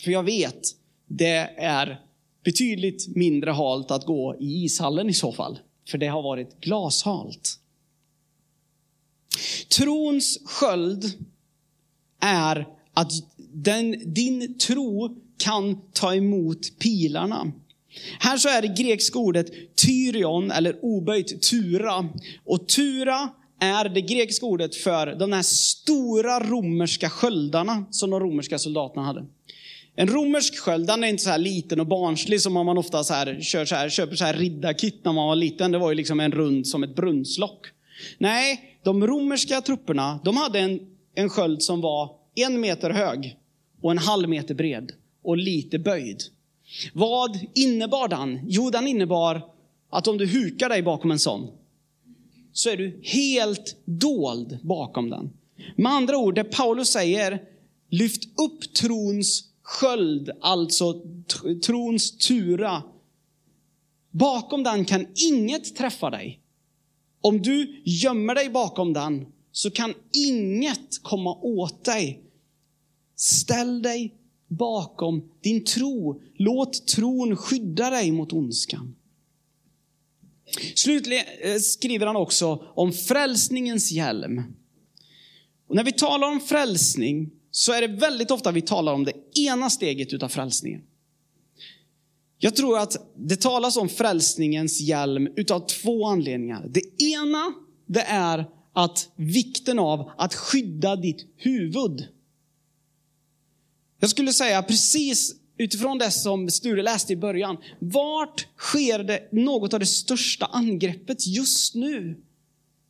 För 0.00 0.10
jag 0.10 0.22
vet, 0.22 0.62
det 1.06 1.50
är 1.58 2.00
betydligt 2.44 3.16
mindre 3.16 3.50
halt 3.50 3.90
att 3.90 4.06
gå 4.06 4.36
i 4.40 4.64
ishallen 4.64 5.08
i 5.08 5.14
så 5.14 5.32
fall. 5.32 5.58
För 5.88 5.98
det 5.98 6.06
har 6.06 6.22
varit 6.22 6.60
glashalt. 6.60 7.58
Trons 9.78 10.38
sköld 10.44 11.04
är 12.20 12.68
att 12.92 13.12
den, 13.36 14.14
din 14.14 14.58
tro 14.58 15.16
kan 15.36 15.80
ta 15.92 16.14
emot 16.14 16.78
pilarna. 16.78 17.52
Här 18.18 18.36
så 18.36 18.48
är 18.48 18.62
det 18.62 18.68
grekiska 18.68 19.18
ordet 19.18 19.76
tyrion, 19.76 20.50
eller 20.50 20.84
oböjt 20.84 21.42
tura. 21.42 22.08
Och 22.44 22.68
tura 22.68 23.28
är 23.60 23.88
det 23.88 24.00
grekiska 24.00 24.46
ordet 24.46 24.76
för 24.76 25.06
de 25.06 25.32
här 25.32 25.42
stora 25.42 26.40
romerska 26.40 27.10
sköldarna 27.10 27.84
som 27.90 28.10
de 28.10 28.20
romerska 28.20 28.58
soldaterna 28.58 29.06
hade. 29.06 29.26
En 29.96 30.08
romersk 30.08 30.58
sköld, 30.58 30.86
den 30.86 31.04
är 31.04 31.08
inte 31.08 31.22
så 31.22 31.30
här 31.30 31.38
liten 31.38 31.80
och 31.80 31.86
barnslig 31.86 32.40
som 32.40 32.52
man 32.52 32.78
ofta 32.78 33.04
så 33.04 33.14
här, 33.14 33.40
kör 33.40 33.64
så 33.64 33.74
här, 33.74 33.88
köper 33.88 34.16
så 34.16 34.24
här 34.24 34.34
riddarkit 34.34 35.04
när 35.04 35.12
man 35.12 35.28
var 35.28 35.36
liten. 35.36 35.72
Det 35.72 35.78
var 35.78 35.90
ju 35.90 35.94
liksom 35.94 36.20
en 36.20 36.32
rund 36.32 36.66
som 36.66 36.82
ett 36.82 36.96
brunnslock. 36.96 37.66
Nej, 38.18 38.78
de 38.82 39.06
romerska 39.06 39.60
trupperna, 39.60 40.20
de 40.24 40.36
hade 40.36 40.58
en, 40.58 40.80
en 41.14 41.28
sköld 41.28 41.62
som 41.62 41.80
var 41.80 42.10
en 42.34 42.60
meter 42.60 42.90
hög 42.90 43.36
och 43.82 43.90
en 43.90 43.98
halv 43.98 44.28
meter 44.28 44.54
bred 44.54 44.92
och 45.24 45.36
lite 45.36 45.78
böjd. 45.78 46.22
Vad 46.92 47.38
innebar 47.54 48.08
den? 48.08 48.40
Jo, 48.46 48.70
den 48.70 48.86
innebar 48.86 49.42
att 49.90 50.08
om 50.08 50.18
du 50.18 50.26
hukar 50.26 50.68
dig 50.68 50.82
bakom 50.82 51.10
en 51.10 51.18
sån, 51.18 51.50
så 52.52 52.70
är 52.70 52.76
du 52.76 53.00
helt 53.02 53.76
dold 53.84 54.58
bakom 54.62 55.10
den. 55.10 55.30
Med 55.76 55.92
andra 55.92 56.18
ord, 56.18 56.34
det 56.34 56.44
Paulus 56.44 56.88
säger, 56.88 57.42
lyft 57.90 58.40
upp 58.40 58.74
trons 58.74 59.44
sköld, 59.62 60.30
alltså 60.40 61.02
trons 61.66 62.18
tura. 62.18 62.82
Bakom 64.10 64.62
den 64.62 64.84
kan 64.84 65.06
inget 65.14 65.76
träffa 65.76 66.10
dig. 66.10 66.40
Om 67.20 67.42
du 67.42 67.82
gömmer 67.84 68.34
dig 68.34 68.50
bakom 68.50 68.92
den 68.92 69.26
så 69.52 69.70
kan 69.70 69.94
inget 70.12 71.02
komma 71.02 71.34
åt 71.34 71.84
dig. 71.84 72.22
Ställ 73.16 73.82
dig 73.82 74.14
bakom 74.56 75.30
din 75.40 75.64
tro. 75.64 76.22
Låt 76.34 76.86
tron 76.86 77.36
skydda 77.36 77.90
dig 77.90 78.12
mot 78.12 78.32
ondskan. 78.32 78.94
Slutligen 80.74 81.24
eh, 81.42 81.58
skriver 81.58 82.06
han 82.06 82.16
också 82.16 82.64
om 82.74 82.92
frälsningens 82.92 83.92
hjälm. 83.92 84.42
Och 85.68 85.76
när 85.76 85.84
vi 85.84 85.92
talar 85.92 86.28
om 86.28 86.40
frälsning 86.40 87.30
så 87.50 87.72
är 87.72 87.80
det 87.80 87.96
väldigt 87.96 88.30
ofta 88.30 88.52
vi 88.52 88.62
talar 88.62 88.92
om 88.92 89.04
det 89.04 89.38
ena 89.38 89.70
steget 89.70 90.12
utav 90.12 90.28
frälsningen. 90.28 90.82
Jag 92.38 92.56
tror 92.56 92.78
att 92.78 93.12
det 93.16 93.40
talas 93.40 93.76
om 93.76 93.88
frälsningens 93.88 94.80
hjälm 94.80 95.28
utav 95.36 95.66
två 95.66 96.06
anledningar. 96.06 96.66
Det 96.68 97.02
ena, 97.02 97.52
det 97.86 98.02
är 98.02 98.44
att 98.72 99.08
vikten 99.16 99.78
av 99.78 100.10
att 100.18 100.34
skydda 100.34 100.96
ditt 100.96 101.26
huvud. 101.36 102.08
Jag 104.02 104.10
skulle 104.10 104.32
säga 104.32 104.62
precis 104.62 105.34
utifrån 105.58 105.98
det 105.98 106.10
som 106.10 106.50
Sture 106.50 106.82
läste 106.82 107.12
i 107.12 107.16
början. 107.16 107.56
Vart 107.78 108.48
sker 108.56 108.98
det 108.98 109.28
något 109.32 109.74
av 109.74 109.80
det 109.80 109.86
största 109.86 110.46
angreppet 110.46 111.26
just 111.26 111.74
nu? 111.74 112.22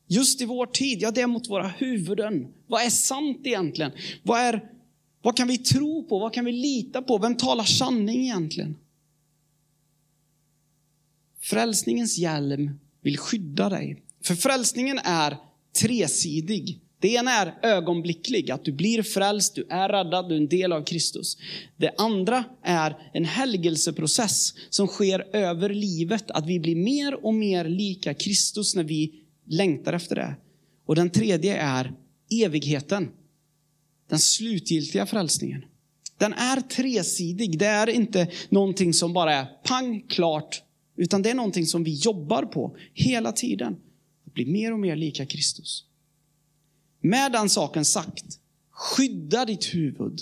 Just 0.06 0.40
i 0.40 0.44
vår 0.44 0.66
tid? 0.66 1.02
Ja, 1.02 1.10
det 1.10 1.20
är 1.20 1.26
mot 1.26 1.48
våra 1.48 1.68
huvuden. 1.68 2.46
Vad 2.66 2.82
är 2.82 2.90
sant 2.90 3.40
egentligen? 3.44 3.92
Vad 4.22 4.40
är 4.40 4.70
Vad 5.22 5.36
kan 5.36 5.48
vi 5.48 5.58
tro 5.58 6.08
på? 6.08 6.18
Vad 6.18 6.34
kan 6.34 6.44
vi 6.44 6.52
lita 6.52 7.02
på? 7.02 7.18
Vem 7.18 7.36
talar 7.36 7.64
sanning 7.64 8.22
egentligen? 8.22 8.76
Frälsningens 11.40 12.18
hjälm 12.18 12.70
vill 13.02 13.18
skydda 13.18 13.68
dig. 13.68 14.02
För 14.24 14.34
frälsningen 14.34 14.98
är 15.04 15.36
tresidig. 15.80 16.80
Det 17.02 17.08
ena 17.08 17.30
är 17.30 17.54
ögonblicklig, 17.62 18.50
att 18.50 18.64
du 18.64 18.72
blir 18.72 19.02
frälst, 19.02 19.54
du 19.54 19.66
är 19.70 19.88
räddad, 19.88 20.28
du 20.28 20.34
är 20.34 20.38
en 20.38 20.48
del 20.48 20.72
av 20.72 20.84
Kristus. 20.84 21.38
Det 21.76 21.90
andra 21.98 22.44
är 22.62 23.10
en 23.12 23.24
helgelseprocess 23.24 24.54
som 24.70 24.86
sker 24.86 25.36
över 25.36 25.68
livet, 25.68 26.30
att 26.30 26.46
vi 26.46 26.60
blir 26.60 26.76
mer 26.76 27.24
och 27.24 27.34
mer 27.34 27.64
lika 27.64 28.14
Kristus 28.14 28.74
när 28.74 28.84
vi 28.84 29.12
längtar 29.46 29.92
efter 29.92 30.16
det. 30.16 30.34
Och 30.86 30.94
den 30.94 31.10
tredje 31.10 31.56
är 31.56 31.92
evigheten. 32.44 33.08
Den 34.08 34.18
slutgiltiga 34.18 35.06
frälsningen. 35.06 35.64
Den 36.18 36.32
är 36.32 36.60
tresidig. 36.60 37.58
Det 37.58 37.66
är 37.66 37.88
inte 37.88 38.28
någonting 38.48 38.94
som 38.94 39.12
bara 39.12 39.34
är 39.34 39.44
pang, 39.44 40.04
klart, 40.08 40.62
utan 40.96 41.22
det 41.22 41.30
är 41.30 41.34
någonting 41.34 41.66
som 41.66 41.84
vi 41.84 41.94
jobbar 41.94 42.42
på 42.42 42.76
hela 42.94 43.32
tiden. 43.32 43.76
Att 44.26 44.34
bli 44.34 44.46
mer 44.46 44.72
och 44.72 44.80
mer 44.80 44.96
lika 44.96 45.26
Kristus. 45.26 45.84
Med 47.04 47.32
den 47.32 47.48
saken 47.48 47.84
sagt, 47.84 48.40
skydda 48.70 49.44
ditt 49.44 49.74
huvud. 49.74 50.20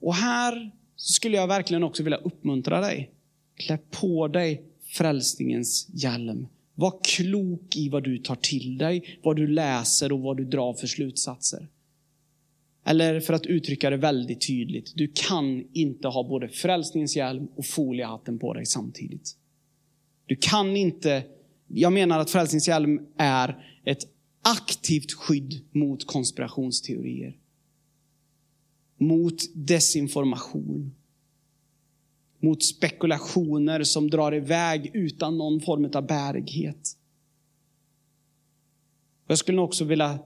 Och 0.00 0.14
här 0.14 0.70
skulle 0.96 1.36
jag 1.36 1.46
verkligen 1.46 1.82
också 1.82 2.02
vilja 2.02 2.18
uppmuntra 2.18 2.80
dig. 2.80 3.10
Klä 3.56 3.78
på 3.90 4.28
dig 4.28 4.62
frälsningens 4.84 5.88
hjälm. 5.92 6.46
Var 6.74 7.00
klok 7.02 7.76
i 7.76 7.88
vad 7.88 8.04
du 8.04 8.18
tar 8.18 8.36
till 8.36 8.78
dig, 8.78 9.18
vad 9.22 9.36
du 9.36 9.46
läser 9.46 10.12
och 10.12 10.20
vad 10.20 10.36
du 10.36 10.44
drar 10.44 10.74
för 10.74 10.86
slutsatser. 10.86 11.68
Eller 12.84 13.20
för 13.20 13.34
att 13.34 13.46
uttrycka 13.46 13.90
det 13.90 13.96
väldigt 13.96 14.46
tydligt, 14.46 14.92
du 14.96 15.12
kan 15.14 15.64
inte 15.72 16.08
ha 16.08 16.28
både 16.28 16.48
frälsningens 16.48 17.16
hjälm 17.16 17.48
och 17.56 17.66
foliehatten 17.66 18.38
på 18.38 18.54
dig 18.54 18.66
samtidigt. 18.66 19.36
Du 20.26 20.36
kan 20.36 20.76
inte, 20.76 21.22
jag 21.68 21.92
menar 21.92 22.18
att 22.18 22.30
frälsningens 22.30 22.68
hjälm 22.68 23.06
är 23.16 23.64
ett 23.84 24.06
aktivt 24.42 25.12
skydd 25.12 25.64
mot 25.70 26.06
konspirationsteorier. 26.06 27.36
Mot 28.98 29.42
desinformation. 29.54 30.94
Mot 32.40 32.62
spekulationer 32.62 33.82
som 33.82 34.10
drar 34.10 34.34
iväg 34.34 34.90
utan 34.94 35.38
någon 35.38 35.60
form 35.60 35.90
av 35.94 36.06
bärighet. 36.06 36.96
Jag 39.26 39.38
skulle 39.38 39.60
också 39.60 39.84
vilja 39.84 40.18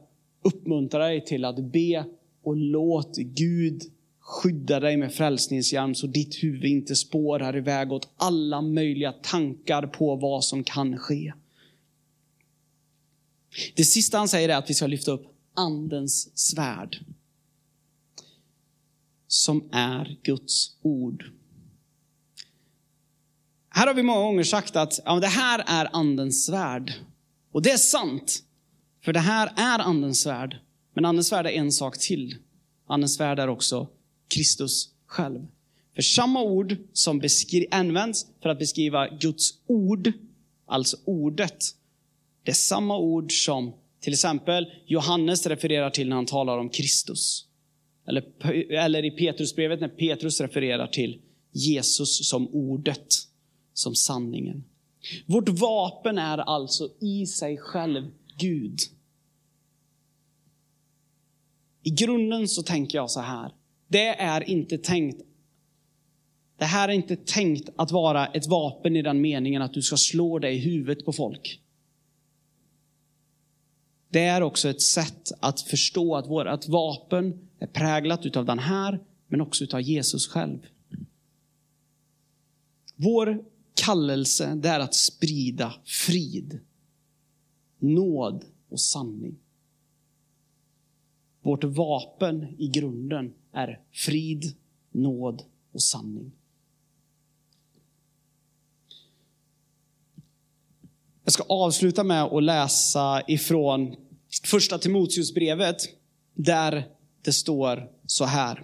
uppmuntra 0.43 1.07
dig 1.07 1.25
till 1.25 1.45
att 1.45 1.73
be 1.73 2.05
och 2.43 2.57
låt 2.57 3.17
Gud 3.17 3.83
skydda 4.21 4.81
dig 4.81 4.97
med 4.97 5.15
frälsningshjälm 5.15 5.95
så 5.95 6.07
ditt 6.07 6.43
huvud 6.43 6.65
inte 6.65 6.97
spårar 6.97 7.57
iväg 7.57 7.93
åt 7.93 8.09
alla 8.17 8.63
möjliga 8.63 9.13
tankar 9.13 9.87
på 9.87 10.17
vad 10.17 10.45
som 10.45 10.65
kan 10.65 10.99
ske. 10.99 11.33
Det 13.75 13.85
sista 13.85 14.19
han 14.19 14.29
säger 14.29 14.49
är 14.49 14.57
att 14.57 14.71
vi 14.71 14.75
ska 14.75 14.87
lyfta 14.87 15.11
upp 15.11 15.27
andens 15.55 16.38
svärd. 16.38 17.05
Som 19.29 19.69
är 19.73 20.19
Guds 20.23 20.77
ord. 20.83 21.25
Här 23.69 23.87
har 23.87 23.95
vi 23.95 24.03
många 24.03 24.21
gånger 24.21 24.42
sagt 24.42 24.77
att 24.77 25.01
ja, 25.05 25.21
det 25.21 25.27
här 25.27 25.64
är 25.66 25.88
andens 25.92 26.47
svärd. 26.47 26.92
Och 27.53 27.62
det 27.62 27.71
är 27.71 27.77
sant. 27.77 28.42
För 29.05 29.12
det 29.12 29.21
här 29.21 29.53
är 29.57 29.79
andens 29.79 30.21
svärd. 30.21 30.57
Men 30.95 31.05
andens 31.05 31.29
svärd 31.29 31.47
är 31.47 31.51
en 31.51 31.73
sak 31.73 31.99
till. 31.99 32.37
Andens 32.87 33.14
svärd 33.14 33.38
är 33.38 33.49
också 33.49 33.88
Kristus 34.29 34.88
själv. 35.07 35.47
För 35.95 36.03
samma 36.03 36.42
ord 36.42 36.77
som 36.92 37.23
används 37.71 38.27
för 38.42 38.49
att 38.49 38.59
beskriva 38.59 39.09
Guds 39.09 39.55
ord, 39.66 40.12
alltså 40.66 40.97
ordet, 41.05 41.64
det 42.47 42.53
är 42.53 42.55
samma 42.55 42.99
ord 42.99 43.33
som 43.45 43.73
till 44.01 44.13
exempel 44.13 44.67
Johannes 44.87 45.47
refererar 45.47 45.91
till 45.91 46.09
när 46.09 46.17
han 46.17 46.27
talar 46.27 46.59
om 46.59 46.69
Kristus. 46.69 47.47
Eller, 48.09 48.25
eller 48.73 49.05
i 49.05 49.11
Petrusbrevet 49.11 49.81
när 49.81 49.89
Petrus 49.89 50.41
refererar 50.41 50.87
till 50.87 51.21
Jesus 51.53 52.29
som 52.29 52.49
ordet, 52.49 53.07
som 53.75 53.95
sanningen. 53.95 54.65
Vårt 55.27 55.49
vapen 55.49 56.19
är 56.19 56.39
alltså 56.39 56.89
i 57.01 57.27
sig 57.27 57.57
själv 57.57 58.11
Gud. 58.39 58.79
I 61.83 61.91
grunden 61.91 62.49
så 62.49 62.63
tänker 62.63 62.99
jag 62.99 63.11
så 63.11 63.21
här. 63.21 63.53
Det 63.89 64.09
är 64.09 64.51
inte 64.51 64.79
tänkt 64.79 65.23
det 66.59 66.65
här 66.65 66.89
är 66.89 66.93
inte 66.93 67.17
tänkt 67.17 67.69
att 67.77 67.91
vara 67.91 68.27
ett 68.27 68.47
vapen 68.47 68.97
i 68.97 69.03
den 69.03 69.21
meningen 69.21 69.63
att 69.63 69.75
du 69.75 69.83
ska 69.83 69.97
slå 69.97 70.39
dig 70.39 70.57
i 70.57 70.59
huvudet 70.59 71.05
på 71.05 71.13
folk. 71.13 71.61
Det 74.09 74.25
är 74.25 74.42
också 74.42 74.69
ett 74.69 74.83
sätt 74.83 75.33
att 75.40 75.61
förstå 75.61 76.16
att 76.16 76.29
vårt 76.29 76.69
vapen 76.69 77.49
är 77.59 77.66
präglat 77.66 78.27
utav 78.27 78.45
den 78.45 78.59
här, 78.59 79.01
men 79.29 79.40
också 79.40 79.64
utav 79.64 79.81
Jesus 79.81 80.29
själv. 80.29 80.59
Vår 82.97 83.45
kallelse, 83.75 84.55
det 84.55 84.69
är 84.69 84.81
att 84.81 84.95
sprida 84.95 85.75
frid, 85.85 86.61
nåd 87.79 88.45
och 88.69 88.81
sanning. 88.81 89.37
Vårt 91.42 91.64
vapen 91.64 92.55
i 92.59 92.69
grunden 92.69 93.35
är 93.53 93.81
frid, 93.92 94.57
nåd 94.90 95.42
och 95.73 95.83
sanning. 95.83 96.33
Jag 101.27 101.33
ska 101.33 101.43
avsluta 101.43 102.05
med 102.05 102.23
att 102.23 102.43
läsa 102.43 103.23
ifrån 103.27 103.97
första 104.45 104.79
Timoteusbrevet 104.79 105.77
där 106.35 106.85
det 107.25 107.33
står 107.33 107.89
så 108.07 108.25
här. 108.25 108.62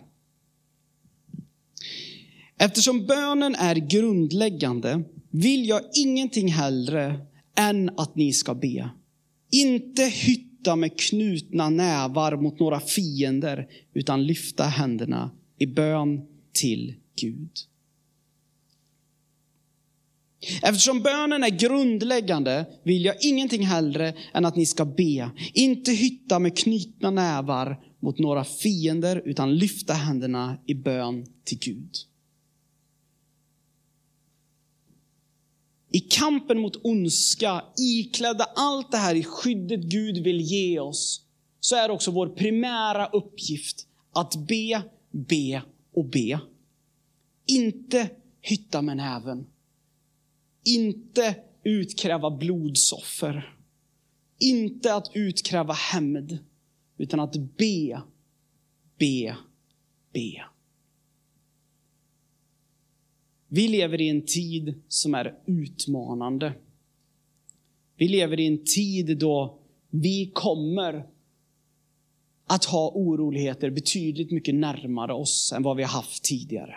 Eftersom 2.58 3.06
bönen 3.06 3.54
är 3.54 3.74
grundläggande 3.74 5.02
vill 5.30 5.68
jag 5.68 5.80
ingenting 5.94 6.48
hellre 6.48 7.20
än 7.56 7.90
att 7.96 8.16
ni 8.16 8.32
ska 8.32 8.54
be. 8.54 8.90
Inte 9.50 10.02
hytta 10.02 10.76
med 10.76 10.98
knutna 11.00 11.70
nävar 11.70 12.36
mot 12.36 12.60
några 12.60 12.80
fiender, 12.80 13.68
utan 13.94 14.26
lyfta 14.26 14.64
händerna 14.64 15.30
i 15.58 15.66
bön 15.66 16.20
till 16.52 16.94
Gud. 17.16 17.50
Eftersom 20.62 21.02
bönen 21.02 21.44
är 21.44 21.48
grundläggande 21.48 22.66
vill 22.82 23.04
jag 23.04 23.24
ingenting 23.24 23.66
hellre 23.66 24.14
än 24.34 24.44
att 24.44 24.56
ni 24.56 24.66
ska 24.66 24.84
be. 24.84 25.30
Inte 25.54 25.92
hytta 25.92 26.38
med 26.38 26.58
knutna 26.58 27.10
nävar 27.10 27.80
mot 28.00 28.18
några 28.18 28.44
fiender, 28.44 29.22
utan 29.24 29.54
lyfta 29.54 29.92
händerna 29.92 30.58
i 30.66 30.74
bön 30.74 31.26
till 31.44 31.58
Gud. 31.58 31.90
I 35.92 36.00
kampen 36.00 36.58
mot 36.58 36.84
ondska, 36.84 37.64
iklädda 37.78 38.44
allt 38.56 38.90
det 38.90 38.96
här 38.96 39.14
i 39.14 39.24
skyddet 39.24 39.80
Gud 39.80 40.18
vill 40.18 40.40
ge 40.40 40.80
oss, 40.80 41.20
så 41.60 41.76
är 41.76 41.90
också 41.90 42.10
vår 42.10 42.26
primära 42.26 43.06
uppgift 43.06 43.86
att 44.14 44.34
be, 44.48 44.82
be 45.10 45.62
och 45.94 46.04
be. 46.04 46.40
Inte 47.46 48.10
hytta 48.40 48.82
med 48.82 48.96
näven. 48.96 49.46
Inte 50.64 51.36
utkräva 51.62 52.30
blodsoffer. 52.30 53.56
Inte 54.38 54.94
att 54.94 55.10
utkräva 55.14 55.72
hämnd, 55.72 56.38
utan 56.98 57.20
att 57.20 57.36
be, 57.36 58.02
be, 58.98 59.36
be. 60.12 60.44
Vi 63.48 63.68
lever 63.68 64.00
i 64.00 64.08
en 64.08 64.26
tid 64.26 64.82
som 64.88 65.14
är 65.14 65.38
utmanande. 65.46 66.52
Vi 67.96 68.08
lever 68.08 68.40
i 68.40 68.46
en 68.46 68.64
tid 68.64 69.18
då 69.18 69.58
vi 69.90 70.30
kommer 70.34 71.06
att 72.46 72.64
ha 72.64 72.92
oroligheter 72.94 73.70
betydligt 73.70 74.30
mycket 74.30 74.54
närmare 74.54 75.12
oss 75.12 75.52
än 75.56 75.62
vad 75.62 75.76
vi 75.76 75.82
har 75.82 75.90
haft 75.90 76.24
tidigare. 76.24 76.76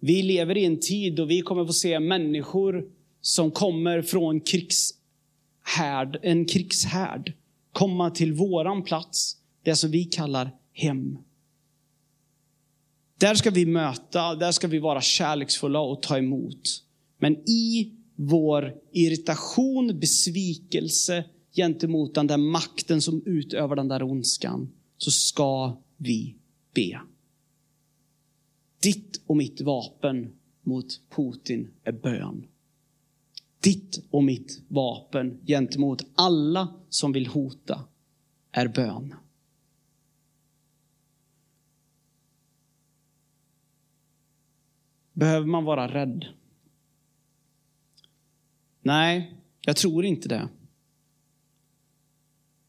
Vi 0.00 0.22
lever 0.22 0.56
i 0.56 0.64
en 0.64 0.80
tid 0.80 1.16
då 1.16 1.24
vi 1.24 1.40
kommer 1.40 1.66
få 1.66 1.72
se 1.72 2.00
människor 2.00 2.84
som 3.20 3.50
kommer 3.50 4.02
från 4.02 4.40
krigshärd, 4.40 6.18
en 6.22 6.44
krigshärd 6.44 7.32
komma 7.72 8.10
till 8.10 8.32
våran 8.32 8.82
plats, 8.82 9.36
det 9.62 9.76
som 9.76 9.90
vi 9.90 10.04
kallar 10.04 10.50
hem. 10.72 11.18
Där 13.18 13.34
ska 13.34 13.50
vi 13.50 13.66
möta, 13.66 14.34
där 14.34 14.52
ska 14.52 14.68
vi 14.68 14.78
vara 14.78 15.00
kärleksfulla 15.00 15.80
och 15.80 16.02
ta 16.02 16.18
emot. 16.18 16.84
Men 17.18 17.48
i 17.48 17.92
vår 18.16 18.74
irritation, 18.92 20.00
besvikelse 20.00 21.24
gentemot 21.56 22.14
den 22.14 22.26
där 22.26 22.36
makten 22.36 23.02
som 23.02 23.22
utövar 23.26 23.76
den 23.76 23.88
där 23.88 24.02
ondskan, 24.02 24.72
så 24.96 25.10
ska 25.10 25.76
vi 25.96 26.36
be. 26.74 27.00
Ditt 28.80 29.22
och 29.26 29.36
mitt 29.36 29.60
vapen 29.60 30.32
mot 30.62 31.00
Putin 31.10 31.70
är 31.84 31.92
bön. 31.92 32.46
Ditt 33.60 34.04
och 34.10 34.24
mitt 34.24 34.62
vapen 34.68 35.40
gentemot 35.46 36.02
alla 36.14 36.74
som 36.88 37.12
vill 37.12 37.26
hota 37.26 37.84
är 38.52 38.68
bön. 38.68 39.14
Behöver 45.12 45.46
man 45.46 45.64
vara 45.64 45.94
rädd? 45.94 46.26
Nej, 48.82 49.36
jag 49.60 49.76
tror 49.76 50.04
inte 50.04 50.28
det. 50.28 50.48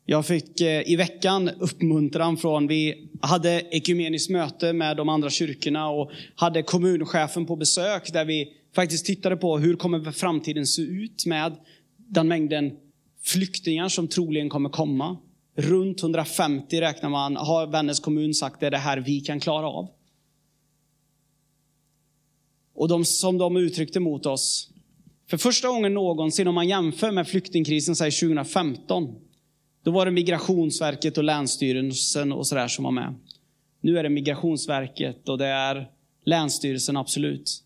Jag 0.09 0.25
fick 0.25 0.61
eh, 0.61 0.91
i 0.91 0.95
veckan 0.95 1.49
uppmuntran 1.49 2.37
från, 2.37 2.67
vi 2.67 3.09
hade 3.21 3.61
ekumeniskt 3.71 4.29
möte 4.29 4.73
med 4.73 4.97
de 4.97 5.09
andra 5.09 5.29
kyrkorna 5.29 5.89
och 5.89 6.11
hade 6.35 6.63
kommunchefen 6.63 7.45
på 7.45 7.55
besök 7.55 8.13
där 8.13 8.25
vi 8.25 8.53
faktiskt 8.75 9.05
tittade 9.05 9.37
på 9.37 9.57
hur 9.57 9.75
kommer 9.75 10.11
framtiden 10.11 10.65
se 10.65 10.81
ut 10.81 11.25
med 11.25 11.55
den 11.97 12.27
mängden 12.27 12.71
flyktingar 13.23 13.89
som 13.89 14.07
troligen 14.07 14.49
kommer 14.49 14.69
komma. 14.69 15.17
Runt 15.55 16.01
150 16.01 16.81
räknar 16.81 17.09
man, 17.09 17.35
har 17.35 17.67
Vännäs 17.67 17.99
kommun 17.99 18.33
sagt, 18.33 18.59
det 18.59 18.67
är 18.67 18.71
det 18.71 18.77
här 18.77 18.97
vi 18.97 19.19
kan 19.19 19.39
klara 19.39 19.67
av. 19.67 19.89
Och 22.75 22.87
de 22.87 23.05
som 23.05 23.37
de 23.37 23.57
uttryckte 23.57 23.99
mot 23.99 24.25
oss, 24.25 24.69
för 25.29 25.37
första 25.37 25.67
gången 25.67 25.93
någonsin 25.93 26.47
om 26.47 26.55
man 26.55 26.67
jämför 26.67 27.11
med 27.11 27.27
flyktingkrisen, 27.27 27.95
säg 27.95 28.11
2015, 28.11 29.15
då 29.87 29.91
var 29.91 30.05
det 30.05 30.11
Migrationsverket 30.11 31.17
och 31.17 31.23
Länsstyrelsen 31.23 32.31
och 32.31 32.47
sådär 32.47 32.67
som 32.67 32.83
var 32.83 32.91
med. 32.91 33.15
Nu 33.81 33.99
är 33.99 34.03
det 34.03 34.09
Migrationsverket 34.09 35.29
och 35.29 35.37
det 35.37 35.45
är 35.45 35.87
Länsstyrelsen, 36.25 36.97
absolut. 36.97 37.63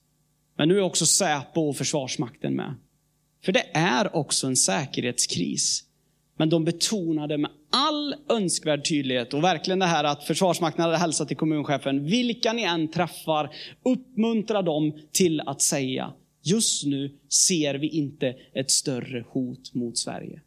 Men 0.57 0.67
nu 0.67 0.77
är 0.77 0.81
också 0.81 1.05
Säpo 1.05 1.61
och 1.61 1.77
Försvarsmakten 1.77 2.55
med. 2.55 2.75
För 3.45 3.51
det 3.51 3.65
är 3.73 4.15
också 4.15 4.47
en 4.47 4.55
säkerhetskris. 4.55 5.83
Men 6.37 6.49
de 6.49 6.65
betonade 6.65 7.37
med 7.37 7.51
all 7.71 8.15
önskvärd 8.29 8.89
tydlighet 8.89 9.33
och 9.33 9.43
verkligen 9.43 9.79
det 9.79 9.85
här 9.85 10.03
att 10.03 10.23
Försvarsmakten 10.23 10.83
hade 10.83 10.97
hälsat 10.97 11.27
till 11.27 11.37
kommunchefen, 11.37 12.05
vilka 12.05 12.53
ni 12.53 12.63
än 12.63 12.87
träffar, 12.87 13.49
uppmuntra 13.83 14.61
dem 14.61 14.93
till 15.11 15.41
att 15.41 15.61
säga, 15.61 16.13
just 16.41 16.85
nu 16.85 17.17
ser 17.29 17.75
vi 17.75 17.87
inte 17.87 18.35
ett 18.53 18.71
större 18.71 19.25
hot 19.29 19.73
mot 19.73 19.97
Sverige. 19.97 20.41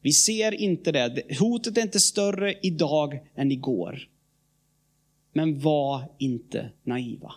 Vi 0.00 0.12
ser 0.12 0.54
inte 0.54 0.92
det. 0.92 1.38
Hotet 1.38 1.78
är 1.78 1.82
inte 1.82 2.00
större 2.00 2.54
idag 2.62 3.20
än 3.34 3.52
igår. 3.52 4.08
Men 5.32 5.60
var 5.60 6.12
inte 6.18 6.70
naiva. 6.82 7.34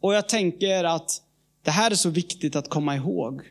Och 0.00 0.14
jag 0.14 0.28
tänker 0.28 0.84
att 0.84 1.22
det 1.62 1.70
här 1.70 1.90
är 1.90 1.94
så 1.94 2.10
viktigt 2.10 2.56
att 2.56 2.68
komma 2.68 2.96
ihåg. 2.96 3.42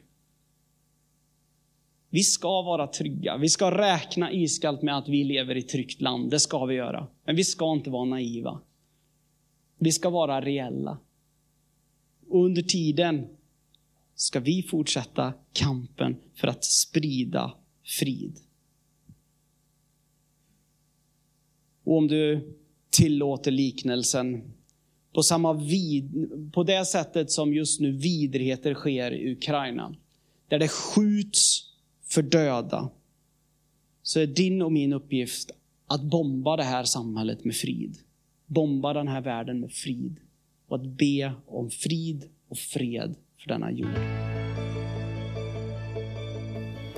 Vi 2.10 2.24
ska 2.24 2.62
vara 2.62 2.88
trygga. 2.88 3.38
Vi 3.38 3.50
ska 3.50 3.78
räkna 3.78 4.32
iskallt 4.32 4.82
med 4.82 4.98
att 4.98 5.10
vi 5.10 5.24
lever 5.24 5.56
i 5.56 5.60
ett 5.60 5.70
tryggt 5.70 6.02
land. 6.02 6.32
Det 6.32 6.40
ska 6.40 6.66
vi 6.66 6.76
göra. 6.76 7.08
Men 7.26 7.36
vi 7.36 7.44
ska 7.44 7.74
inte 7.74 7.90
vara 7.90 8.06
naiva. 8.06 8.62
Vi 9.78 9.92
ska 9.92 10.10
vara 10.10 10.42
reella. 10.42 10.98
Och 12.30 12.46
under 12.46 12.62
tiden 12.62 13.28
ska 14.16 14.40
vi 14.40 14.64
fortsätta 14.64 15.34
kampen 15.54 16.16
för 16.36 16.48
att 16.48 16.64
sprida 16.66 17.54
frid. 17.84 18.40
Och 21.84 21.98
om 21.98 22.08
du 22.08 22.54
tillåter 22.90 23.52
liknelsen, 23.52 24.54
på, 25.14 25.24
samma 25.24 25.54
vid, 25.54 26.12
på 26.54 26.64
det 26.64 26.86
sättet 26.86 27.32
som 27.32 27.54
just 27.54 27.80
nu 27.80 27.92
vidrigheter 27.92 28.74
sker 28.74 29.12
i 29.12 29.32
Ukraina, 29.32 29.96
där 30.48 30.60
det 30.60 30.68
skjuts 30.68 31.64
för 32.04 32.22
döda, 32.22 32.90
så 34.04 34.20
är 34.20 34.28
din 34.28 34.62
och 34.62 34.72
min 34.72 34.94
uppgift 34.94 35.52
att 35.88 36.04
bomba 36.04 36.58
det 36.58 36.64
här 36.64 36.84
samhället 36.84 37.46
med 37.46 37.56
frid. 37.56 37.98
Bomba 38.46 38.94
den 38.94 39.08
här 39.08 39.22
världen 39.22 39.60
med 39.60 39.72
frid. 39.72 40.16
Och 40.68 40.76
att 40.76 40.86
be 40.86 41.34
om 41.46 41.70
frid 41.70 42.30
och 42.48 42.58
fred 42.58 43.16
för 43.38 43.48
denna 43.48 43.72
jord. 43.72 44.00